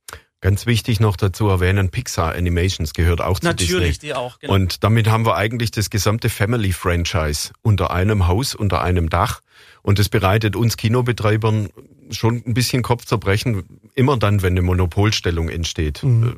[0.43, 3.93] Ganz wichtig noch dazu erwähnen, Pixar Animations gehört auch zu Disney.
[3.99, 4.39] die auch.
[4.39, 4.55] Genau.
[4.55, 9.43] Und damit haben wir eigentlich das gesamte Family-Franchise unter einem Haus, unter einem Dach.
[9.83, 11.69] Und das bereitet uns Kinobetreibern
[12.11, 13.65] schon ein bisschen Kopfzerbrechen.
[13.95, 16.35] Immer dann, wenn eine Monopolstellung entsteht, äh,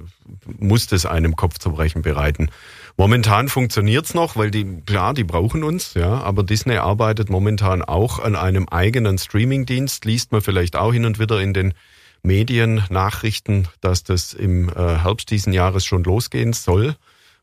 [0.58, 2.50] muss das einem Kopfzerbrechen bereiten.
[2.96, 8.18] Momentan funktioniert's noch, weil die, klar, die brauchen uns, ja, aber Disney arbeitet momentan auch
[8.18, 11.74] an einem eigenen Streamingdienst, liest man vielleicht auch hin und wieder in den
[12.22, 16.94] Medien, Nachrichten, dass das im äh, Herbst diesen Jahres schon losgehen soll.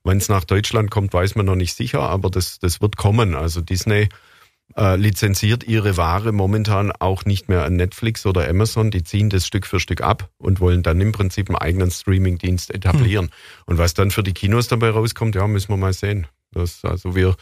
[0.03, 3.35] Wenn es nach Deutschland kommt, weiß man noch nicht sicher, aber das, das wird kommen.
[3.35, 4.07] Also Disney
[4.79, 8.91] äh, lizenziert ihre Ware momentan auch nicht mehr an Netflix oder Amazon.
[8.91, 12.73] Die ziehen das Stück für Stück ab und wollen dann im Prinzip einen eigenen Streaming-Dienst
[12.73, 13.25] etablieren.
[13.25, 13.31] Hm.
[13.65, 16.27] Und was dann für die Kinos dabei rauskommt, ja, müssen wir mal sehen.
[16.51, 17.35] Das, also wir,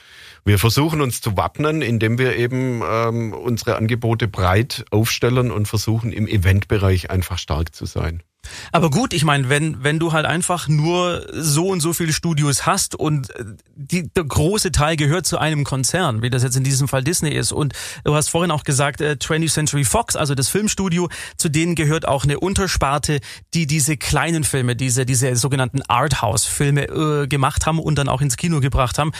[0.47, 6.11] wir versuchen uns zu wappnen, indem wir eben ähm, unsere Angebote breit aufstellen und versuchen
[6.11, 8.23] im Eventbereich einfach stark zu sein.
[8.71, 12.65] Aber gut, ich meine, wenn, wenn du halt einfach nur so und so viele Studios
[12.65, 13.43] hast und äh,
[13.75, 17.31] die, der große Teil gehört zu einem Konzern, wie das jetzt in diesem Fall Disney
[17.31, 21.49] ist, und du hast vorhin auch gesagt, äh, 20th Century Fox, also das Filmstudio, zu
[21.49, 23.19] denen gehört auch eine Untersparte,
[23.53, 28.37] die diese kleinen Filme, diese, diese sogenannten Arthouse-Filme äh, gemacht haben und dann auch ins
[28.37, 29.11] Kino gebracht haben.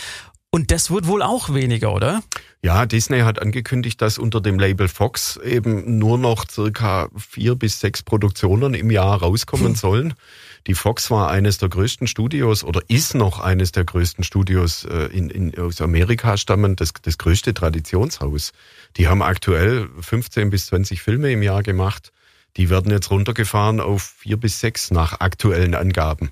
[0.49, 2.23] Und das wird wohl auch weniger, oder?
[2.63, 7.81] Ja, Disney hat angekündigt, dass unter dem Label Fox eben nur noch circa vier bis
[7.81, 10.13] sechs Produktionen im Jahr rauskommen sollen.
[10.65, 15.07] Die Fox war eines der größten Studios oder ist noch eines der größten Studios äh,
[15.07, 18.53] in, in, aus Amerika stammend, das, das größte Traditionshaus.
[18.95, 22.11] Die haben aktuell 15 bis 20 Filme im Jahr gemacht.
[22.55, 26.31] Die werden jetzt runtergefahren auf vier bis sechs nach aktuellen Angaben.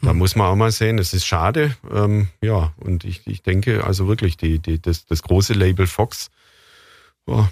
[0.00, 1.76] Da muss man auch mal sehen, es ist schade.
[1.90, 6.30] Ähm, ja, und ich, ich denke also wirklich, die, die, das, das große Label Fox
[7.26, 7.50] ja,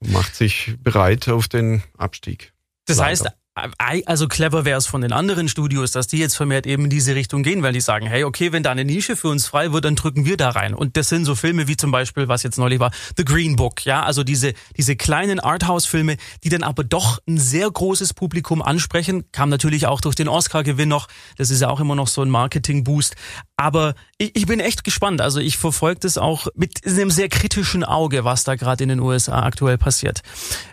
[0.00, 2.52] macht sich bereit auf den Abstieg.
[2.86, 3.10] Das Leider.
[3.10, 6.84] heißt, ei- also clever wäre es von den anderen Studios, dass die jetzt vermehrt eben
[6.84, 9.46] in diese Richtung gehen, weil die sagen, hey, okay, wenn da eine Nische für uns
[9.46, 10.74] frei wird, dann drücken wir da rein.
[10.74, 13.84] Und das sind so Filme wie zum Beispiel, was jetzt neulich war, The Green Book,
[13.84, 19.30] ja, also diese, diese kleinen Arthouse-Filme, die dann aber doch ein sehr großes Publikum ansprechen,
[19.30, 22.30] kam natürlich auch durch den Oscar-Gewinn noch, das ist ja auch immer noch so ein
[22.30, 23.14] Marketing-Boost.
[23.56, 27.84] Aber ich, ich bin echt gespannt, also ich verfolge das auch mit einem sehr kritischen
[27.84, 30.22] Auge, was da gerade in den USA aktuell passiert.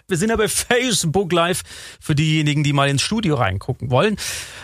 [0.07, 1.61] Wir sind ja bei Facebook Live
[1.99, 4.17] für diejenigen, die mal ins Studio reingucken wollen.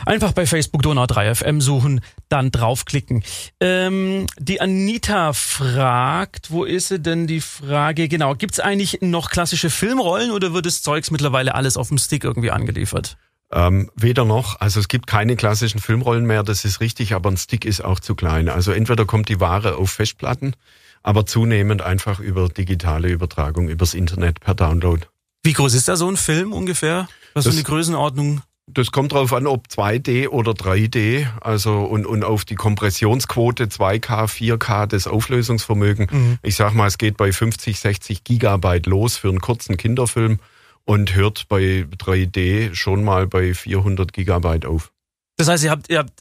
[0.06, 3.24] Einfach bei Facebook Donau 3 FM suchen, dann draufklicken.
[3.60, 8.08] Ähm, die Anita fragt, wo ist sie denn die Frage?
[8.08, 12.24] Genau, gibt's eigentlich noch klassische Filmrollen oder wird das Zeugs mittlerweile alles auf dem Stick
[12.24, 13.18] irgendwie angeliefert?
[13.52, 14.60] Ähm, weder noch.
[14.60, 18.00] Also es gibt keine klassischen Filmrollen mehr, das ist richtig, aber ein Stick ist auch
[18.00, 18.50] zu klein.
[18.50, 20.54] Also entweder kommt die Ware auf Festplatten,
[21.02, 25.06] aber zunehmend einfach über digitale Übertragung, übers Internet per Download.
[25.44, 27.08] Wie groß ist da so ein Film ungefähr?
[27.38, 28.42] Was für Das- eine Größenordnung?
[28.70, 34.28] Das kommt drauf an, ob 2D oder 3D, also und, und auf die Kompressionsquote 2K,
[34.28, 36.38] 4K, das Auflösungsvermögen.
[36.44, 40.40] Ich sag mal, es geht bei 50, 60 Gigabyte los für einen kurzen Kinderfilm
[40.84, 44.92] und hört bei 3D schon mal bei 400 Gigabyte auf.
[45.38, 46.12] Das heißt, ihr habt, ihr habt,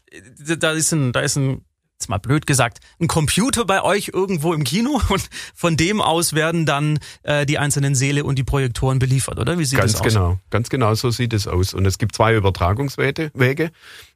[0.63, 1.65] da ist ein, da ist ein,
[1.99, 6.35] jetzt mal blöd gesagt, ein Computer bei euch irgendwo im Kino und von dem aus
[6.35, 9.59] werden dann äh, die einzelnen Säle und die Projektoren beliefert, oder?
[9.59, 10.09] Wie sieht Ganz das aus?
[10.09, 11.73] genau, ganz genau so sieht es aus.
[11.73, 13.31] Und es gibt zwei Übertragungswege.
[13.35, 13.71] Wege.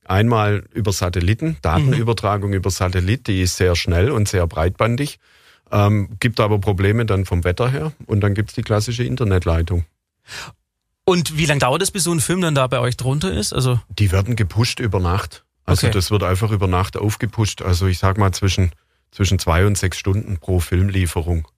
[0.04, 5.18] Einmal über Satelliten, Datenübertragung über Satellit, die ist sehr schnell und sehr breitbandig,
[5.70, 7.92] ähm, gibt aber Probleme dann vom Wetter her.
[8.06, 9.84] Und dann gibt's die klassische Internetleitung.
[11.04, 13.52] Und wie lange dauert es, bis so ein Film dann da bei euch drunter ist?
[13.52, 15.44] Also Die werden gepusht über Nacht.
[15.70, 15.94] Also Okay.
[15.94, 17.62] das wird einfach über Nacht aufgepusht.
[17.62, 18.72] Also ich sag mal zwischen,
[19.10, 21.48] zwischen zwei und sechs Stunden pro Filmlieferung.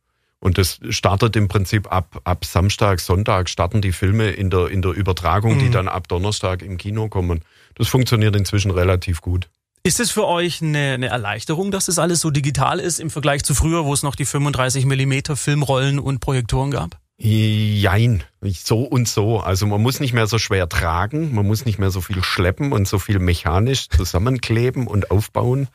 [0.40, 4.83] Und das startet im Prinzip ab, ab Samstag, Sonntag starten die Filme in der, in
[4.83, 7.42] der Übertragung, die dann ab Donnerstag im Kino kommen.
[7.77, 9.48] Das funktioniert inzwischen relativ gut.
[9.85, 13.44] ist es für euch eine, eine Erleichterung, dass das alles so digital ist im Vergleich
[13.44, 16.98] zu früher, wo es noch die 35 Millimeter Filmrollen und Projektoren gab?
[17.25, 19.39] Jein, so und so.
[19.39, 22.73] Also man muss nicht mehr so schwer tragen, man muss nicht mehr so viel schleppen
[22.73, 25.69] und so viel mechanisch zusammenkleben und aufbauen.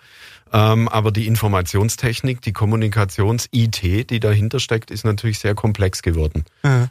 [0.54, 6.46] Ähm, aber die Informationstechnik, die Kommunikations-IT, die dahinter steckt, ist natürlich sehr komplex geworden.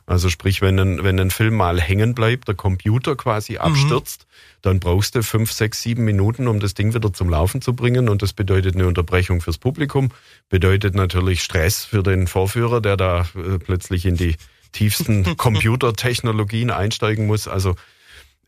[0.07, 4.27] Also sprich, wenn ein, wenn ein Film mal hängen bleibt, der Computer quasi abstürzt,
[4.63, 8.09] dann brauchst du fünf, sechs, sieben Minuten, um das Ding wieder zum Laufen zu bringen.
[8.09, 10.11] Und das bedeutet eine Unterbrechung fürs Publikum,
[10.49, 14.37] bedeutet natürlich Stress für den Vorführer, der da äh, plötzlich in die
[14.73, 17.49] tiefsten Computertechnologien einsteigen muss.
[17.49, 17.77] Also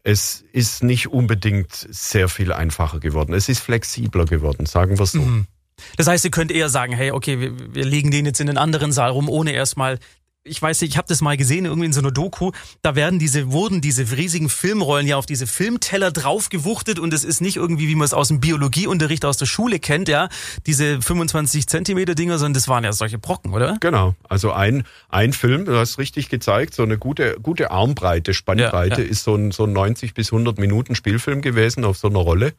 [0.03, 3.35] es ist nicht unbedingt sehr viel einfacher geworden.
[3.35, 5.21] Es ist flexibler geworden, sagen wir so.
[5.97, 8.59] Das heißt, ihr könnt eher sagen, hey, okay, wir, wir legen den jetzt in einen
[8.59, 9.99] anderen Saal rum, ohne erstmal.
[10.45, 13.19] Ich weiß nicht, ich habe das mal gesehen, irgendwie in so einer Doku, da werden
[13.19, 17.87] diese, wurden diese riesigen Filmrollen ja auf diese Filmteller draufgewuchtet und es ist nicht irgendwie,
[17.89, 20.29] wie man es aus dem Biologieunterricht aus der Schule kennt, ja,
[20.65, 23.77] diese 25 Zentimeter Dinger, sondern das waren ja solche Brocken, oder?
[23.81, 29.03] Genau, also ein, ein Film, du hast richtig gezeigt, so eine gute, gute Armbreite, Spannbreite
[29.03, 29.11] Ja, ja.
[29.11, 32.55] ist so ein, so ein 90 bis 100 Minuten Spielfilm gewesen auf so einer Rolle.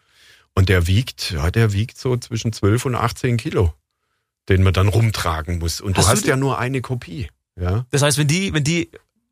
[0.53, 3.73] Und der wiegt, ja, der wiegt so zwischen 12 und 18 Kilo,
[4.49, 5.79] den man dann rumtragen muss.
[5.79, 7.29] Und Hast du du hast die- ja nur eine Kopie.
[7.59, 8.89] Ja, Das heißt, wenn die, wenn die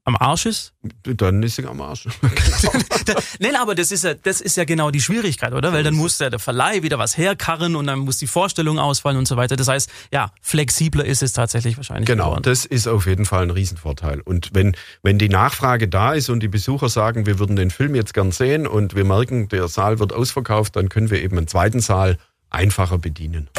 [0.08, 0.74] am Arsch ist?
[1.04, 2.08] Dann ist sie am Arsch.
[3.40, 5.74] Nein, aber das ist ja, das ist ja genau die Schwierigkeit, oder?
[5.74, 9.18] Weil dann muss der, der Verleih wieder was herkarren und dann muss die Vorstellung ausfallen
[9.18, 9.58] und so weiter.
[9.58, 12.08] Das heißt, ja, flexibler ist es tatsächlich wahrscheinlich.
[12.08, 12.44] Genau, geworden.
[12.44, 14.22] das ist auf jeden Fall ein Riesenvorteil.
[14.22, 17.94] Und wenn, wenn die Nachfrage da ist und die Besucher sagen, wir würden den Film
[17.94, 21.50] jetzt gern sehen und wir merken, der Saal wird ausverkauft, dann können wir eben einen
[21.50, 22.18] zweiten Saal
[22.50, 23.50] einfacher bedienen.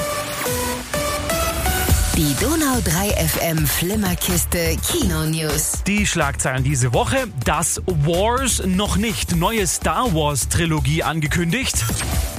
[2.18, 5.84] Die Donau 3 FM Flimmerkiste Kino News.
[5.86, 7.28] Die Schlagzeilen diese Woche.
[7.44, 9.36] Das Wars noch nicht.
[9.36, 11.76] Neue Star Wars Trilogie angekündigt.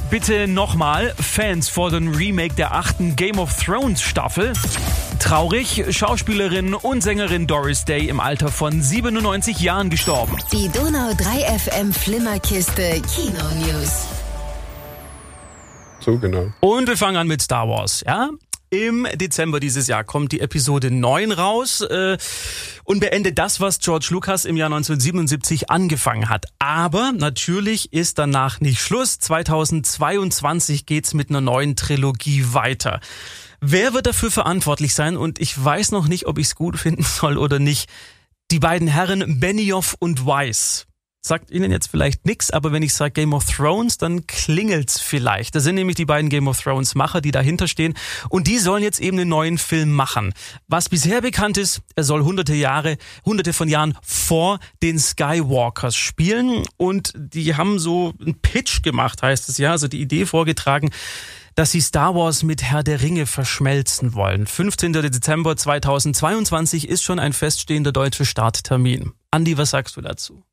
[0.09, 1.15] Bitte nochmal.
[1.17, 4.51] Fans fordern Remake der achten Game of Thrones Staffel.
[5.19, 5.85] Traurig.
[5.91, 10.35] Schauspielerin und Sängerin Doris Day im Alter von 97 Jahren gestorben.
[10.51, 14.07] Die Donau 3 FM Flimmerkiste Kino News.
[16.01, 16.47] So genau.
[16.59, 18.29] Und wir fangen an mit Star Wars, ja?
[18.71, 22.19] Im Dezember dieses Jahr kommt die Episode 9 raus äh,
[22.83, 26.45] und beendet das, was George Lucas im Jahr 1977 angefangen hat.
[26.59, 29.17] Aber natürlich ist danach nicht Schluss.
[29.17, 32.99] 2022 geht's mit einer neuen Trilogie weiter.
[33.59, 35.17] Wer wird dafür verantwortlich sein?
[35.17, 37.89] Und ich weiß noch nicht, ob ich es gut finden soll oder nicht.
[38.51, 40.85] Die beiden Herren Benioff und Weiss.
[41.21, 45.53] Sagt Ihnen jetzt vielleicht nix, aber wenn ich sage Game of Thrones, dann klingelt's vielleicht.
[45.53, 47.93] Das sind nämlich die beiden Game of Thrones Macher, die dahinter stehen
[48.29, 50.33] und die sollen jetzt eben einen neuen Film machen.
[50.69, 56.63] Was bisher bekannt ist, er soll hunderte Jahre, hunderte von Jahren vor den Skywalkers spielen
[56.77, 60.89] und die haben so einen Pitch gemacht, heißt es ja, also die Idee vorgetragen,
[61.55, 64.47] dass sie Star Wars mit Herr der Ringe verschmelzen wollen.
[64.47, 64.93] 15.
[64.93, 69.11] Dezember 2022 ist schon ein feststehender deutscher Starttermin.
[69.31, 70.43] Andi, was sagst du dazu?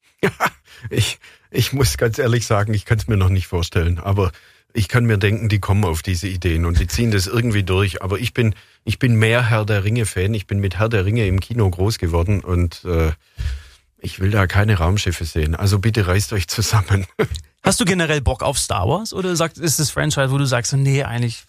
[0.90, 1.18] Ich,
[1.50, 3.98] ich muss ganz ehrlich sagen, ich kann es mir noch nicht vorstellen.
[3.98, 4.30] Aber
[4.72, 8.02] ich kann mir denken, die kommen auf diese Ideen und die ziehen das irgendwie durch.
[8.02, 10.34] Aber ich bin, ich bin mehr Herr der Ringe-Fan.
[10.34, 13.12] Ich bin mit Herr der Ringe im Kino groß geworden und äh,
[13.98, 15.54] ich will da keine Raumschiffe sehen.
[15.54, 17.06] Also bitte reißt euch zusammen.
[17.62, 20.72] Hast du generell Bock auf Star Wars oder sagt, ist das Franchise, wo du sagst,
[20.74, 21.44] nee, eigentlich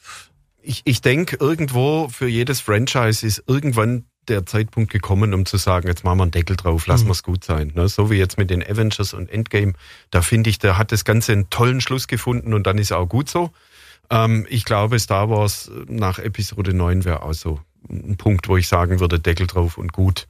[0.61, 5.87] Ich, ich denke, irgendwo für jedes Franchise ist irgendwann der Zeitpunkt gekommen, um zu sagen,
[5.87, 7.09] jetzt machen wir einen Deckel drauf, lassen Mhm.
[7.09, 7.71] wir es gut sein.
[7.75, 7.87] Ne?
[7.87, 9.73] So wie jetzt mit den Avengers und Endgame,
[10.11, 13.07] da finde ich, da hat das Ganze einen tollen Schluss gefunden und dann ist auch
[13.07, 13.51] gut so.
[14.09, 17.59] Ähm, ich glaube, Star Wars nach Episode 9 wäre auch so
[17.89, 20.27] ein Punkt, wo ich sagen würde, Deckel drauf und gut.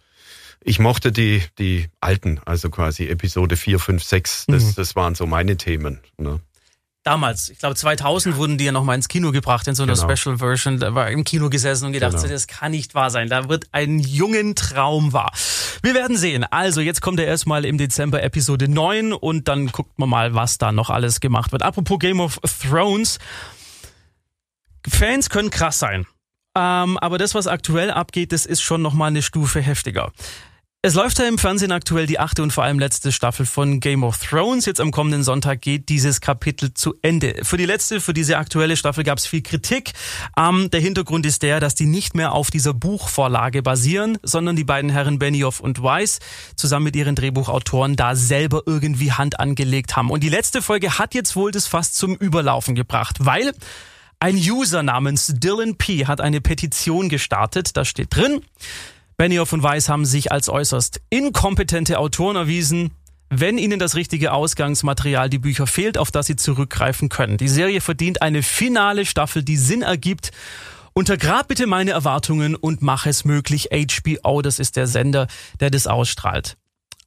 [0.62, 4.74] Ich mochte die, die alten, also quasi Episode 4, 5, 6, das, Mhm.
[4.76, 6.00] das waren so meine Themen.
[6.18, 6.40] Ne?
[7.08, 10.16] Damals, ich glaube 2000 wurden die ja nochmal ins Kino gebracht in so einer Genau.
[10.16, 10.80] Special Version.
[10.80, 12.28] Da war im Kino gesessen und gedacht, Genau.
[12.28, 13.30] das kann nicht wahr sein.
[13.30, 15.32] Da wird ein jungen Traum wahr.
[15.82, 16.44] Wir werden sehen.
[16.44, 20.58] Also jetzt kommt er erstmal im Dezember Episode 9 und dann guckt man mal, was
[20.58, 21.64] da noch alles gemacht wird.
[21.64, 23.20] Apropos Game of Thrones.
[24.88, 26.06] Fans können krass sein.
[26.56, 30.12] Ähm, aber das, was aktuell abgeht, das ist schon nochmal eine Stufe heftiger.
[30.84, 34.04] Es läuft ja im Fernsehen aktuell die achte und vor allem letzte Staffel von Game
[34.04, 34.68] of Thrones.
[34.68, 37.34] Jetzt am kommenden Sonntag geht dieses Kapitel zu Ende.
[37.42, 39.94] Für die letzte, für diese aktuelle Staffel gab es viel Kritik.
[40.38, 44.64] Ähm, der Hintergrund ist der, dass die nicht mehr auf dieser Buchvorlage basieren, sondern die
[44.64, 46.20] beiden Herren Benioff und Weiss
[46.56, 50.12] zusammen mit ihren Drehbuchautoren da selber irgendwie Hand angelegt haben.
[50.12, 53.52] Und die letzte Folge hat jetzt wohl das fast zum Überlaufen gebracht, weil
[54.20, 56.06] ein User namens Dylan P.
[56.06, 57.76] hat eine Petition gestartet.
[57.76, 58.42] Da steht drin,
[59.18, 62.92] Benioff und Weiss haben sich als äußerst inkompetente Autoren erwiesen,
[63.32, 67.38] wenn ihnen das richtige Ausgangsmaterial, die Bücher fehlt, auf das sie zurückgreifen können.
[67.38, 70.32] Die Serie verdient eine finale Staffel, die Sinn ergibt.
[70.94, 73.70] Untergrab bitte meine Erwartungen und mach es möglich.
[73.72, 75.28] HBO, das ist der Sender,
[75.60, 76.56] der das ausstrahlt.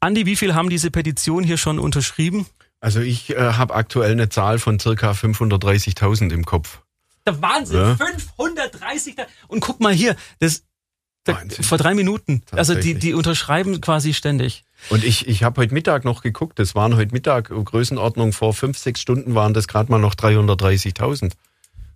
[0.00, 2.46] Andi, wie viel haben diese Petition hier schon unterschrieben?
[2.80, 6.80] Also ich äh, habe aktuell eine Zahl von circa 530.000 im Kopf.
[7.26, 7.96] Der Wahnsinn, Ja.
[7.96, 9.16] 530.
[9.46, 10.69] Und guck mal hier, das da,
[11.26, 11.64] Wahnsinn.
[11.64, 12.42] vor drei Minuten.
[12.50, 14.64] Also die, die unterschreiben quasi ständig.
[14.88, 18.78] Und ich, ich habe heute Mittag noch geguckt, das waren heute Mittag, Größenordnung vor fünf,
[18.78, 21.32] sechs Stunden waren das gerade mal noch 330.000.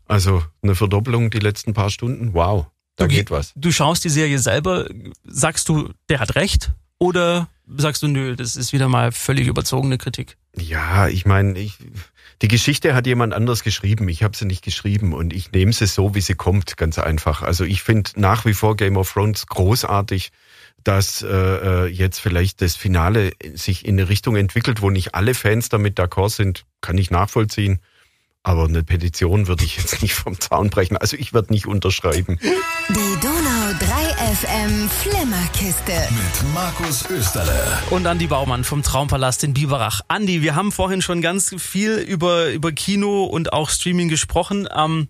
[0.06, 3.52] Also eine Verdoppelung die letzten paar Stunden, wow, da Du geht ge- was.
[3.56, 4.87] Du schaust die Serie selber,
[5.24, 6.72] sagst du, der hat recht?
[6.98, 10.37] Oder sagst du, nö, das ist wieder mal völlig überzogene Kritik?
[10.57, 11.75] Ja, ich meine, ich,
[12.43, 14.09] die Geschichte hat jemand anders geschrieben.
[14.09, 17.43] Ich habe sie nicht geschrieben und ich nehme sie so, wie sie kommt, ganz einfach.
[17.43, 20.31] Also ich finde nach wie vor Game of Thrones großartig,
[20.85, 25.35] dass äh, äh, jetzt vielleicht das Finale sich in eine Richtung entwickelt, wo nicht alle
[25.35, 27.81] Fans damit d'accord sind, kann ich nachvollziehen.
[28.46, 30.98] Aber eine Petition würde ich jetzt nicht vom Zaun brechen.
[30.98, 32.38] Also ich werde nicht unterschreiben.
[32.42, 35.92] Die Donau 3 FM Flimmerkiste.
[36.11, 37.83] Mit Markus Österle.
[37.88, 40.02] Und Andi Baumann vom Traumpalast in Biberach.
[40.09, 44.68] Andi, wir haben vorhin schon ganz viel über, über Kino und auch Streaming gesprochen.
[44.76, 45.09] Ähm,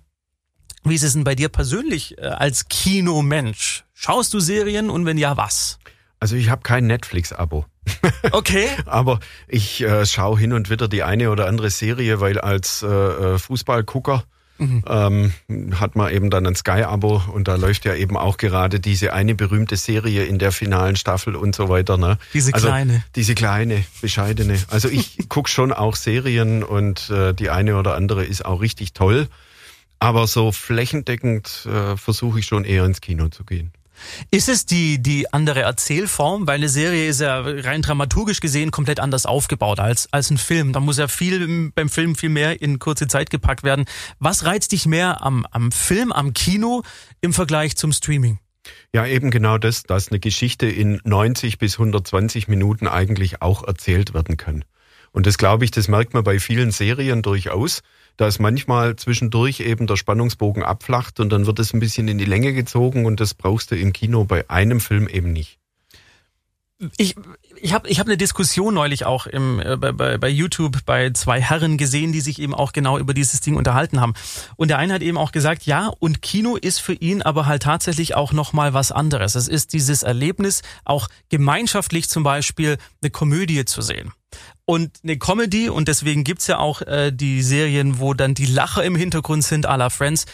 [0.85, 3.85] wie ist es denn bei dir persönlich äh, als Kinomensch?
[3.94, 5.81] Schaust du Serien und wenn ja, was?
[6.25, 7.67] Also ich habe kein Netflix-Abo.
[8.33, 8.69] Okay.
[8.87, 12.87] Aber ich äh, schaue hin und wieder die eine oder andere Serie, weil als äh,
[12.87, 14.25] äh, Fußballgucker
[14.59, 15.35] ähm,
[15.75, 19.35] hat man eben dann ein Sky-Abo und da läuft ja eben auch gerade diese eine
[19.35, 21.99] berühmte Serie in der finalen Staffel und so weiter.
[21.99, 22.17] Ne?
[22.33, 23.05] Diese also, kleine.
[23.15, 24.59] Diese kleine, bescheidene.
[24.71, 28.95] Also ich guck schon auch Serien und äh, die eine oder andere ist auch richtig
[28.95, 29.29] toll.
[29.99, 33.73] Aber so flächendeckend äh, versuche ich schon eher ins Kino zu gehen.
[34.31, 36.47] Ist es die, die andere Erzählform?
[36.47, 40.73] Weil eine Serie ist ja rein dramaturgisch gesehen komplett anders aufgebaut als, als ein Film.
[40.73, 43.85] Da muss ja viel im- beim Film viel mehr in kurze Zeit gepackt werden.
[44.19, 46.83] Was reizt dich mehr am, am Film, am Kino
[47.21, 48.39] im Vergleich zum Streaming?
[48.93, 54.15] Ja, eben genau das, dass eine Geschichte in 90 bis 120 Minuten eigentlich auch erzählt
[54.15, 54.65] werden kann.
[55.13, 57.83] Und das glaube ich, das merkt man bei vielen Serien durchaus,
[58.16, 62.24] dass manchmal zwischendurch eben der Spannungsbogen abflacht und dann wird es ein bisschen in die
[62.24, 65.59] Länge gezogen und das brauchst du im Kino bei einem Film eben nicht.
[66.96, 67.14] Ich,
[67.57, 71.11] ich habe ich hab eine Diskussion neulich auch im, äh, bei, bei, bei YouTube bei
[71.11, 74.14] zwei Herren gesehen, die sich eben auch genau über dieses Ding unterhalten haben.
[74.57, 77.62] Und der eine hat eben auch gesagt, ja, und Kino ist für ihn aber halt
[77.62, 79.37] tatsächlich auch nochmal was anderes.
[79.37, 84.12] Es ist dieses Erlebnis, auch gemeinschaftlich zum Beispiel eine Komödie zu sehen.
[84.64, 88.83] Und eine Comedy, und deswegen gibt's ja auch äh, die Serien, wo dann die Lacher
[88.85, 90.27] im Hintergrund sind, à la Friends.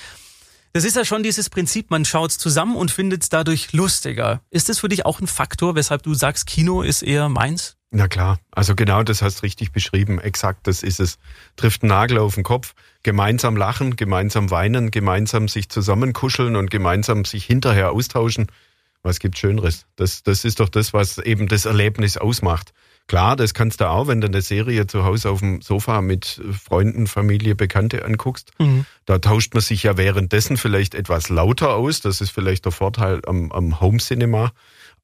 [0.72, 4.40] Das ist ja schon dieses Prinzip, man schaut's zusammen und findet's dadurch lustiger.
[4.50, 7.76] Ist das für dich auch ein Faktor, weshalb du sagst, Kino ist eher meins?
[7.92, 10.20] Na klar, also genau das hast du richtig beschrieben.
[10.20, 11.18] Exakt, das ist es.
[11.56, 12.74] Trifft einen Nagel auf den Kopf.
[13.02, 18.46] Gemeinsam lachen, gemeinsam weinen, gemeinsam sich zusammenkuscheln und gemeinsam sich hinterher austauschen.
[19.02, 19.86] Was gibt Schöneres?
[19.96, 22.72] Das, das ist doch das, was eben das Erlebnis ausmacht.
[23.10, 26.40] Klar, das kannst du auch, wenn du eine Serie zu Hause auf dem Sofa mit
[26.52, 28.52] Freunden, Familie, Bekannte anguckst.
[29.04, 32.00] Da tauscht man sich ja währenddessen vielleicht etwas lauter aus.
[32.02, 34.52] Das ist vielleicht der Vorteil am, am Home Cinema.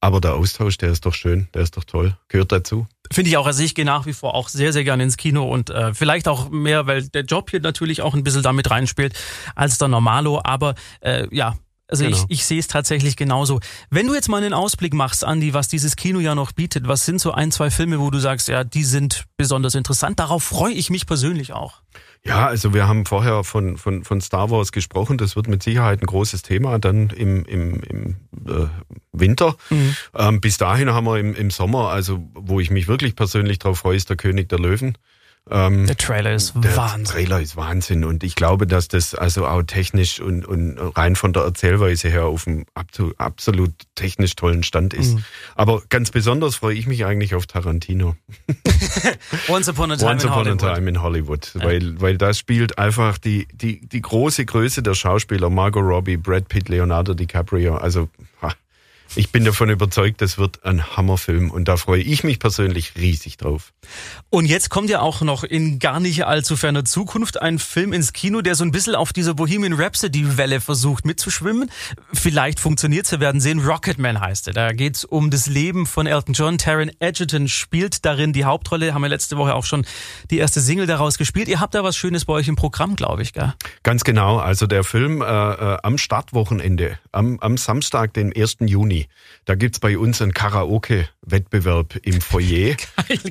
[0.00, 2.86] Aber der Austausch, der ist doch schön, der ist doch toll, gehört dazu.
[3.10, 3.46] Finde ich auch.
[3.46, 6.28] Also ich gehe nach wie vor auch sehr, sehr gerne ins Kino und äh, vielleicht
[6.28, 9.18] auch mehr, weil der Job hier natürlich auch ein bisschen damit reinspielt
[9.56, 10.40] als der Normalo.
[10.44, 11.56] Aber äh, ja,
[11.88, 12.16] also Genau.
[12.16, 13.60] ich, ich sehe es tatsächlich genauso.
[13.90, 17.04] Wenn du jetzt mal einen Ausblick machst, Andi, was dieses Kino ja noch bietet, was
[17.06, 20.18] sind so ein, zwei Filme, wo du sagst, ja, die sind besonders interessant.
[20.18, 21.82] Darauf freue ich mich persönlich auch.
[22.24, 25.16] Ja, also wir haben vorher von, von, von Star Wars gesprochen.
[25.16, 28.16] Das wird mit Sicherheit ein großes Thema dann im, im, im
[28.48, 28.66] äh,
[29.12, 29.54] Winter.
[30.12, 33.78] Ähm, bis dahin haben wir im, im Sommer, also wo ich mich wirklich persönlich drauf
[33.78, 34.98] freue, ist der König der Löwen.
[35.48, 37.04] Ähm, Der Trailer ist der Wahnsinn.
[37.04, 41.32] Trailer ist Wahnsinn und ich glaube, dass das also auch technisch und, und rein von
[41.32, 45.14] der Erzählweise her auf einem abso- absolut technisch tollen Stand ist.
[45.14, 45.24] Mhm.
[45.54, 48.16] Aber ganz besonders freue ich mich eigentlich auf Tarantino.
[49.48, 50.62] Once Upon a Time Once in Upon Hollywood.
[50.64, 54.94] a Time in Hollywood, weil, weil das spielt einfach die, die, die große Größe der
[54.94, 57.76] Schauspieler, Margot Robbie, Brad Pitt, Leonardo DiCaprio.
[57.76, 58.08] Also
[58.42, 58.52] ha,
[59.14, 63.36] ich bin davon überzeugt, das wird ein Hammerfilm und da freue ich mich persönlich riesig
[63.36, 63.72] drauf.
[64.30, 68.12] Und jetzt kommt ja auch noch in gar nicht allzu ferner Zukunft ein Film ins
[68.12, 71.70] Kino, der so ein bisschen auf dieser Bohemian Rhapsody-Welle versucht mitzuschwimmen.
[72.12, 73.60] Vielleicht funktioniert's, wir werden sehen.
[73.60, 74.54] Rocketman heißt er.
[74.54, 76.58] Da geht's um das Leben von Elton John.
[76.58, 78.94] Taron Egerton spielt darin die Hauptrolle.
[78.94, 79.86] Haben wir letzte Woche auch schon
[80.30, 81.48] die erste Single daraus gespielt.
[81.48, 83.54] Ihr habt da was Schönes bei euch im Programm, glaube ich, gell?
[83.82, 88.56] Ganz genau, also der Film äh, äh, am Startwochenende, am, am Samstag, den 1.
[88.60, 88.95] Juni,
[89.44, 92.76] da gibt's bei uns einen Karaoke-Wettbewerb im Foyer.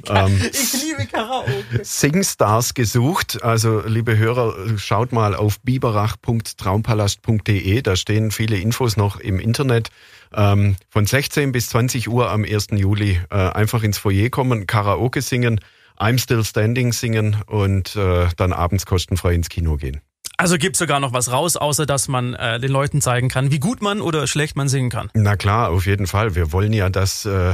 [0.08, 1.84] Ähm, Ich liebe Karaoke.
[1.84, 3.44] Singstars gesucht.
[3.44, 7.82] Also, liebe Hörer, schaut mal auf biberach.traumpalast.de.
[7.82, 9.90] Da stehen viele Infos noch im Internet.
[10.34, 12.68] Ähm, von 16 bis 20 Uhr am 1.
[12.72, 15.60] Juli äh, einfach ins Foyer kommen, Karaoke singen,
[15.98, 20.02] I'm Still Standing singen und äh, dann abends kostenfrei ins Kino gehen.
[20.38, 23.60] Also gibt's sogar noch was raus, außer dass man äh, den Leuten zeigen kann, wie
[23.60, 25.10] gut man oder schlecht man singen kann.
[25.14, 26.36] Na klar, auf jeden Fall.
[26.36, 27.54] Wir wollen ja das, äh,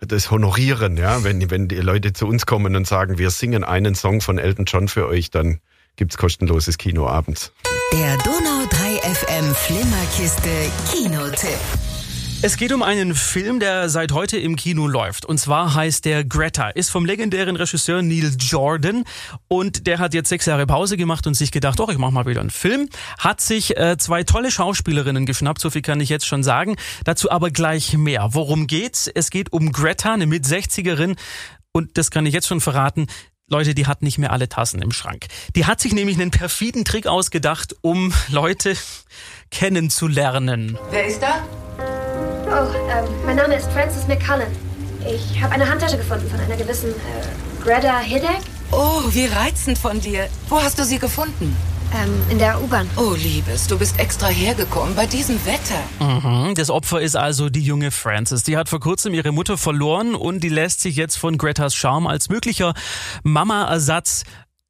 [0.00, 1.24] das honorieren, ja.
[1.24, 4.64] Wenn, wenn die Leute zu uns kommen und sagen, wir singen einen Song von Elton
[4.64, 5.60] John für euch, dann
[5.96, 7.52] gibt's kostenloses Kino abends.
[7.92, 11.91] Der Donau 3 FM Flimmerkiste Kinotipp.
[12.44, 15.24] Es geht um einen Film, der seit heute im Kino läuft.
[15.24, 19.04] Und zwar heißt der Greta, ist vom legendären Regisseur Neil Jordan.
[19.46, 22.26] Und der hat jetzt sechs Jahre Pause gemacht und sich gedacht, doch, ich mach mal
[22.26, 22.88] wieder einen Film.
[23.16, 26.74] Hat sich äh, zwei tolle Schauspielerinnen geschnappt, so viel kann ich jetzt schon sagen.
[27.04, 28.30] Dazu aber gleich mehr.
[28.32, 29.06] Worum geht's?
[29.06, 31.16] Es geht um Greta, eine Mit-60erin.
[31.70, 33.06] Und das kann ich jetzt schon verraten.
[33.48, 35.26] Leute, die hat nicht mehr alle Tassen im Schrank.
[35.54, 38.74] Die hat sich nämlich einen perfiden Trick ausgedacht, um Leute
[39.52, 40.76] kennenzulernen.
[40.90, 41.44] Wer ist da?
[42.54, 44.48] Oh, ähm, mein Name ist Francis McCullen.
[45.08, 48.40] Ich habe eine Handtasche gefunden von einer gewissen äh, Greta Hiddek.
[48.70, 50.28] Oh, wie reizend von dir.
[50.48, 51.56] Wo hast du sie gefunden?
[51.94, 52.88] Ähm, in der U-Bahn.
[52.96, 55.80] Oh, Liebes, du bist extra hergekommen bei diesem Wetter.
[56.00, 58.42] Mhm, Das Opfer ist also die junge Frances.
[58.42, 62.06] Die hat vor kurzem ihre Mutter verloren und die lässt sich jetzt von Gretas Charme
[62.06, 62.74] als möglicher
[63.22, 64.24] Mama-Ersatz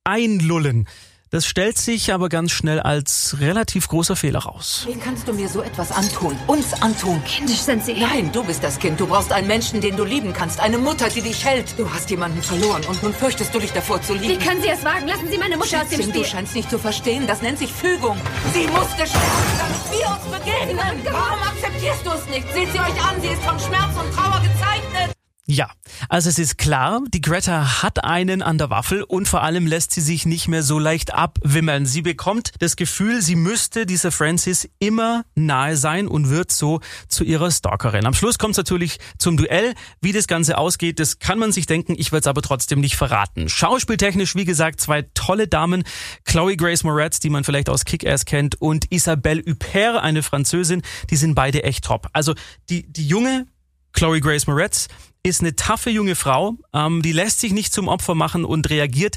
[0.04, 0.88] einlullen.
[1.32, 4.84] Das stellt sich aber ganz schnell als relativ großer Fehler raus.
[4.86, 6.36] Wie kannst du mir so etwas antun?
[6.46, 7.22] Uns antun?
[7.24, 7.94] Kindisch sind Sie.
[7.94, 9.00] Nein, du bist das Kind.
[9.00, 10.60] Du brauchst einen Menschen, den du lieben kannst.
[10.60, 11.78] Eine Mutter, die dich hält.
[11.78, 14.44] Du hast jemanden verloren und nun fürchtest du dich davor zu Wie lieben.
[14.44, 15.08] können Sie es wagen?
[15.08, 16.24] Lassen Sie meine Mutter aus dem Schätzchen, du Spiel.
[16.26, 17.26] scheinst nicht zu verstehen.
[17.26, 18.18] Das nennt sich Fügung.
[18.52, 21.00] Sie musste sterben, damit wir uns begegnen.
[21.10, 22.52] Warum akzeptierst du es nicht?
[22.52, 23.18] Seht sie euch an.
[23.22, 25.16] Sie ist von Schmerz und Trauer gezeichnet.
[25.48, 25.72] Ja,
[26.08, 29.90] also es ist klar, die Greta hat einen an der Waffel und vor allem lässt
[29.90, 31.84] sie sich nicht mehr so leicht abwimmeln.
[31.84, 37.24] Sie bekommt das Gefühl, sie müsste dieser Francis immer nahe sein und wird so zu
[37.24, 38.06] ihrer Stalkerin.
[38.06, 39.74] Am Schluss kommt es natürlich zum Duell.
[40.00, 42.94] Wie das Ganze ausgeht, das kann man sich denken, ich werde es aber trotzdem nicht
[42.94, 43.48] verraten.
[43.48, 45.82] Schauspieltechnisch, wie gesagt, zwei tolle Damen,
[46.24, 51.16] Chloe Grace Moretz, die man vielleicht aus Kick-Ass kennt, und Isabelle Huppert, eine Französin, die
[51.16, 52.06] sind beide echt top.
[52.12, 52.34] Also
[52.70, 53.46] die, die junge
[53.92, 54.88] Chloe Grace Moretz
[55.22, 59.16] ist eine taffe junge Frau, ähm, die lässt sich nicht zum Opfer machen und reagiert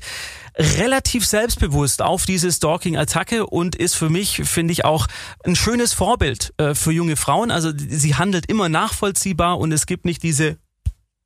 [0.57, 5.07] relativ selbstbewusst auf diese Stalking-Attacke und ist für mich, finde ich, auch
[5.43, 7.51] ein schönes Vorbild äh, für junge Frauen.
[7.51, 10.57] Also sie handelt immer nachvollziehbar und es gibt nicht diese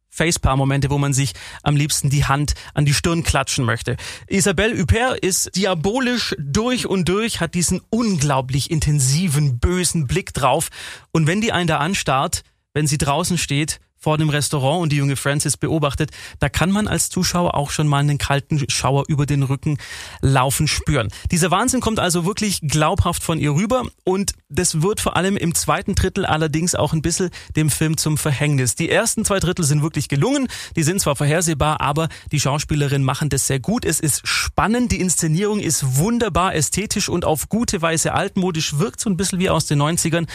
[0.10, 3.98] Facepalm-Momente, wo man sich am liebsten die Hand an die Stirn klatschen möchte.
[4.28, 10.70] Isabelle Huppert ist diabolisch durch und durch, hat diesen unglaublich intensiven, bösen Blick drauf.
[11.12, 14.98] Und wenn die einen da anstarrt, wenn sie draußen steht, vor dem Restaurant und die
[14.98, 19.26] junge Frances beobachtet, da kann man als Zuschauer auch schon mal einen kalten Schauer über
[19.26, 19.78] den Rücken
[20.22, 21.10] laufen spüren.
[21.32, 25.54] Dieser Wahnsinn kommt also wirklich glaubhaft von ihr rüber und das wird vor allem im
[25.54, 28.76] zweiten Drittel allerdings auch ein bisschen dem Film zum Verhängnis.
[28.76, 33.30] Die ersten zwei Drittel sind wirklich gelungen, die sind zwar vorhersehbar, aber die Schauspielerinnen machen
[33.30, 33.86] das sehr gut.
[33.86, 39.10] Es ist spannend, die Inszenierung ist wunderbar ästhetisch und auf gute Weise altmodisch, wirkt so
[39.10, 40.28] ein bisschen wie aus den 90ern.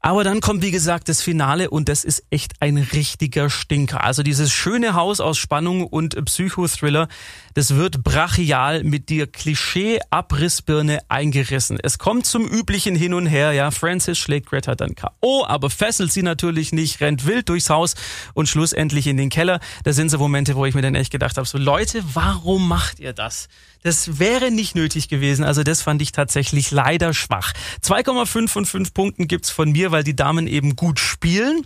[0.00, 4.04] Aber dann kommt, wie gesagt, das Finale und das ist echt ein richtiger Stinker.
[4.04, 7.08] Also dieses schöne Haus aus Spannung und Psychothriller,
[7.54, 11.78] das wird brachial mit der Klischee-Abrissbirne eingerissen.
[11.82, 13.70] Es kommt zum üblichen Hin und Her, ja.
[13.70, 17.94] Francis schlägt Greta dann K.O., aber fesselt sie natürlich nicht, rennt wild durchs Haus
[18.34, 19.60] und schlussendlich in den Keller.
[19.84, 23.00] Da sind so Momente, wo ich mir dann echt gedacht habe, so Leute, warum macht
[23.00, 23.48] ihr das?
[23.82, 25.44] Das wäre nicht nötig gewesen.
[25.44, 27.52] Also das fand ich tatsächlich leider schwach.
[27.82, 31.62] 2,5 von 5 Punkten gibt's von mir, weil die Damen eben gut spielen.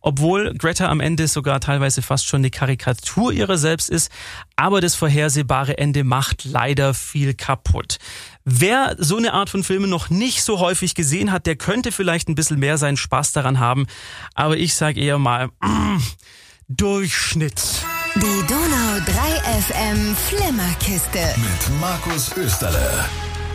[0.00, 4.10] Obwohl Greta am Ende sogar teilweise fast schon eine Karikatur ihrer selbst ist.
[4.56, 7.98] Aber das vorhersehbare Ende macht leider viel kaputt.
[8.44, 12.28] Wer so eine Art von Filmen noch nicht so häufig gesehen hat, der könnte vielleicht
[12.28, 13.86] ein bisschen mehr seinen Spaß daran haben.
[14.34, 15.98] Aber ich sage eher mal, mm,
[16.68, 17.84] Durchschnitt.
[18.16, 21.18] Die Donau 3 FM Flimmerkiste.
[21.36, 23.04] Mit Markus Österle.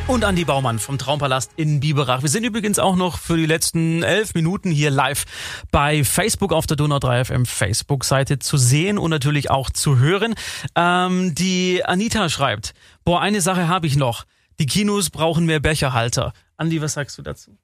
[0.07, 2.24] und Andi Baumann vom Traumpalast in Biberach.
[2.24, 5.26] Wir sind übrigens auch noch für die letzten elf Minuten hier live
[5.72, 10.36] bei Facebook auf der Donau 3 FM Facebook-Seite zu sehen und natürlich auch zu hören.
[10.76, 12.74] Ähm, die Anita schreibt,
[13.05, 14.26] boah, eine Sache habe ich noch.
[14.60, 16.34] Die Kinos brauchen mehr Becherhalter.
[16.57, 17.57] Andi, was sagst du dazu?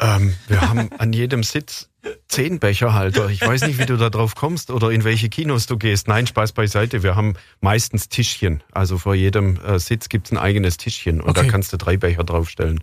[0.00, 1.89] Ähm, wir haben an jedem Sitz
[2.28, 3.28] zehn Becherhalter.
[3.28, 6.08] Ich weiß nicht, wie du da drauf kommst oder in welche Kinos du gehst.
[6.08, 7.02] Nein, Spaß beiseite.
[7.02, 8.62] Wir haben meistens Tischchen.
[8.72, 11.42] Also vor jedem äh, Sitz gibt's ein eigenes Tischchen und Okay.
[11.46, 12.80] da kannst du drei Becher draufstellen.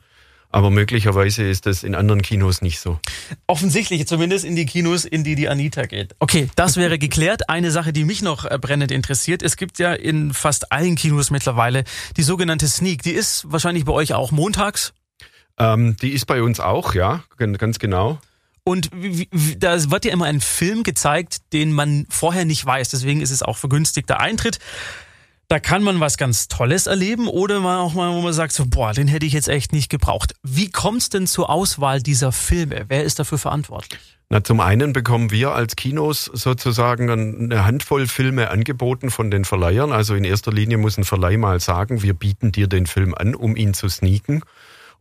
[0.50, 3.00] Aber möglicherweise ist das in anderen Kinos nicht so.
[3.48, 6.16] Offensichtlich, zumindest in die Kinos, in die die Anita geht.
[6.20, 7.50] Okay, das wäre geklärt.
[7.50, 9.44] Eine Sache, die mich noch äh, brennend interessiert.
[9.44, 11.84] Es gibt ja in fast allen Kinos mittlerweile
[12.16, 13.02] die sogenannte Sneak.
[13.04, 14.94] Die ist wahrscheinlich bei euch auch montags.
[15.60, 18.20] Ähm, die ist bei uns auch, ja, ganz genau.
[18.68, 18.90] Und
[19.60, 22.90] da wird ja immer ein Film gezeigt, den man vorher nicht weiß.
[22.90, 24.60] Deswegen ist es auch vergünstigter Eintritt.
[25.48, 28.66] Da kann man was ganz Tolles erleben oder mal auch mal, wo man sagt, so,
[28.68, 30.34] boah, den hätte ich jetzt echt nicht gebraucht.
[30.44, 32.84] Wie kommt's denn zur Auswahl dieser Filme?
[32.90, 34.02] Wer ist dafür verantwortlich?
[34.28, 39.94] Na, zum einen bekommen wir als Kinos sozusagen eine Handvoll Filme angeboten von den Verleihern.
[39.94, 43.34] Also in erster Linie muss ein Verleih mal sagen, wir bieten dir den Film an,
[43.34, 44.44] um ihn zu sneaken.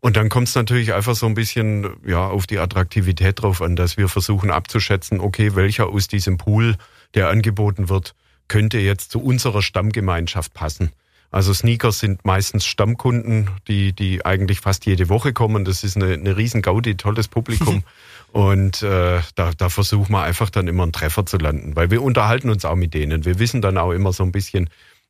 [0.00, 3.76] Und dann kommt es natürlich einfach so ein bisschen ja auf die Attraktivität drauf an,
[3.76, 6.76] dass wir versuchen abzuschätzen, okay, welcher aus diesem Pool,
[7.14, 8.14] der angeboten wird,
[8.48, 10.92] könnte jetzt zu unserer Stammgemeinschaft passen.
[11.30, 15.64] Also Sneakers sind meistens Stammkunden, die, die eigentlich fast jede Woche kommen.
[15.64, 17.82] Das ist eine, eine riesen Gaudi, tolles Publikum.
[18.32, 22.02] Und äh, da, da versuchen wir einfach dann immer einen Treffer zu landen, weil wir
[22.02, 23.24] unterhalten uns auch mit denen.
[23.24, 24.68] Wir wissen dann auch immer so ein bisschen,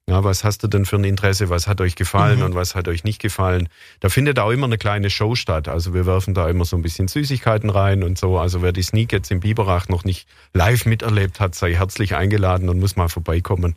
[0.08, 2.86] ja, was hast du denn für ein Interesse, was hat euch gefallen und was hat
[2.86, 3.68] euch nicht gefallen.
[4.00, 5.66] Da findet auch immer eine kleine Show statt.
[5.68, 8.38] Also wir werfen da immer so ein bisschen Süßigkeiten rein und so.
[8.38, 12.68] Also wer die Sneak jetzt im Biberach noch nicht live miterlebt hat, sei herzlich eingeladen
[12.68, 13.74] und muss mal vorbeikommen.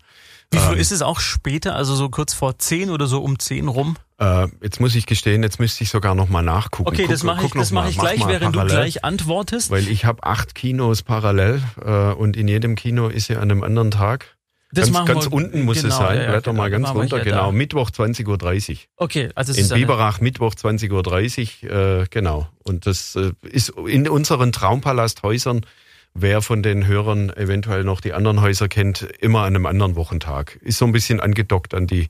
[0.51, 3.67] Wie viel ist es auch später, also so kurz vor 10 oder so um 10
[3.67, 3.97] rum?
[4.19, 6.89] Äh, jetzt muss ich gestehen, jetzt müsste ich sogar noch mal nachgucken.
[6.89, 8.75] Okay, Guck- das mache ich, das mach mal, ich mach gleich, mal während du parallel.
[8.77, 9.69] gleich antwortest.
[9.69, 13.61] Weil ich habe acht Kinos parallel äh, und in jedem Kino ist ja an einem
[13.63, 14.35] anderen Tag.
[14.71, 16.17] Das ganz machen ganz wir- unten muss es genau, sein.
[16.21, 17.19] ja, Blätter mal genau, ganz machen wir runter.
[17.29, 17.51] Genau, da.
[17.51, 18.77] Mittwoch 20.30 Uhr.
[18.97, 22.47] Okay, also es In Biberach Mittwoch 20.30 Uhr, äh, genau.
[22.63, 25.65] Und das äh, ist in unseren Traumpalasthäusern,
[26.13, 30.57] wer von den Hörern eventuell noch die anderen Häuser kennt, immer an einem anderen Wochentag.
[30.61, 32.07] Ist so ein bisschen angedockt an die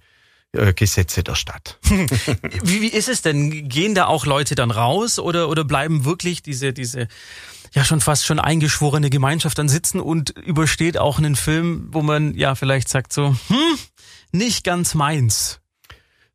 [0.54, 1.78] äh, Gesetze der Stadt.
[1.84, 3.70] wie, wie ist es denn?
[3.70, 7.08] Gehen da auch Leute dann raus oder, oder bleiben wirklich diese, diese,
[7.74, 12.34] ja schon fast schon eingeschworene Gemeinschaft dann sitzen und übersteht auch einen Film, wo man
[12.34, 13.78] ja vielleicht sagt so, hm,
[14.32, 15.60] nicht ganz meins.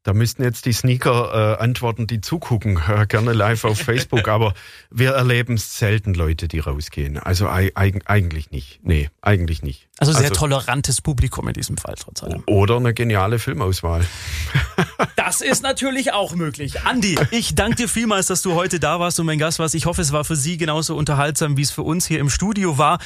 [0.04, 4.52] Da müssten jetzt die Sneaker äh, antworten, die zugucken, äh, gerne live auf Facebook, aber
[4.90, 7.18] wir erleben selten Leute, die rausgehen.
[7.18, 8.80] Also ei- eig eigentlich nicht.
[8.84, 9.88] Nee, eigentlich nicht.
[9.98, 12.42] Also sehr tolerantes Publikum in diesem Fall trotz allem.
[12.46, 14.04] Oder eine geniale Filmauswahl.
[15.16, 16.82] Das ist natürlich auch möglich.
[16.82, 19.74] Andi, ich danke dir vielmals, dass du heute da warst und mein Gast warst.
[19.74, 22.76] Ich hoffe, es war für Sie genauso unterhaltsam, wie es für uns hier im Studio
[22.76, 22.98] war.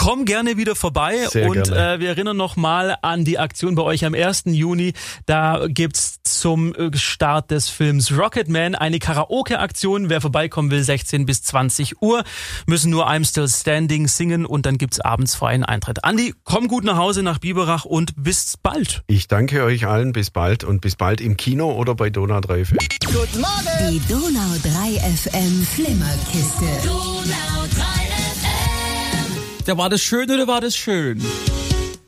[0.00, 1.96] Komm gerne wieder vorbei Sehr und gerne.
[1.96, 4.44] äh, wir erinnern nochmal an die Aktion bei euch am 1.
[4.46, 4.94] Juni.
[5.26, 10.08] Da gibt's zum äh, Start des Films Rocketman eine Karaoke-Aktion.
[10.08, 12.24] Wer vorbeikommen will, 16 bis 20 Uhr,
[12.66, 16.02] müssen nur I'm Still Standing singen und dann gibt's abends freien Eintritt.
[16.02, 19.02] Andi, komm gut nach Hause nach Biberach und bis bald.
[19.06, 22.64] Ich danke euch allen, bis bald und bis bald im Kino oder bei Donau 3
[22.64, 22.78] FM.
[22.80, 26.64] Die Donau 3 FM Flimmerkiste.
[26.86, 27.89] Donau 3 FM.
[29.66, 31.22] Da war das schön oder war das schön?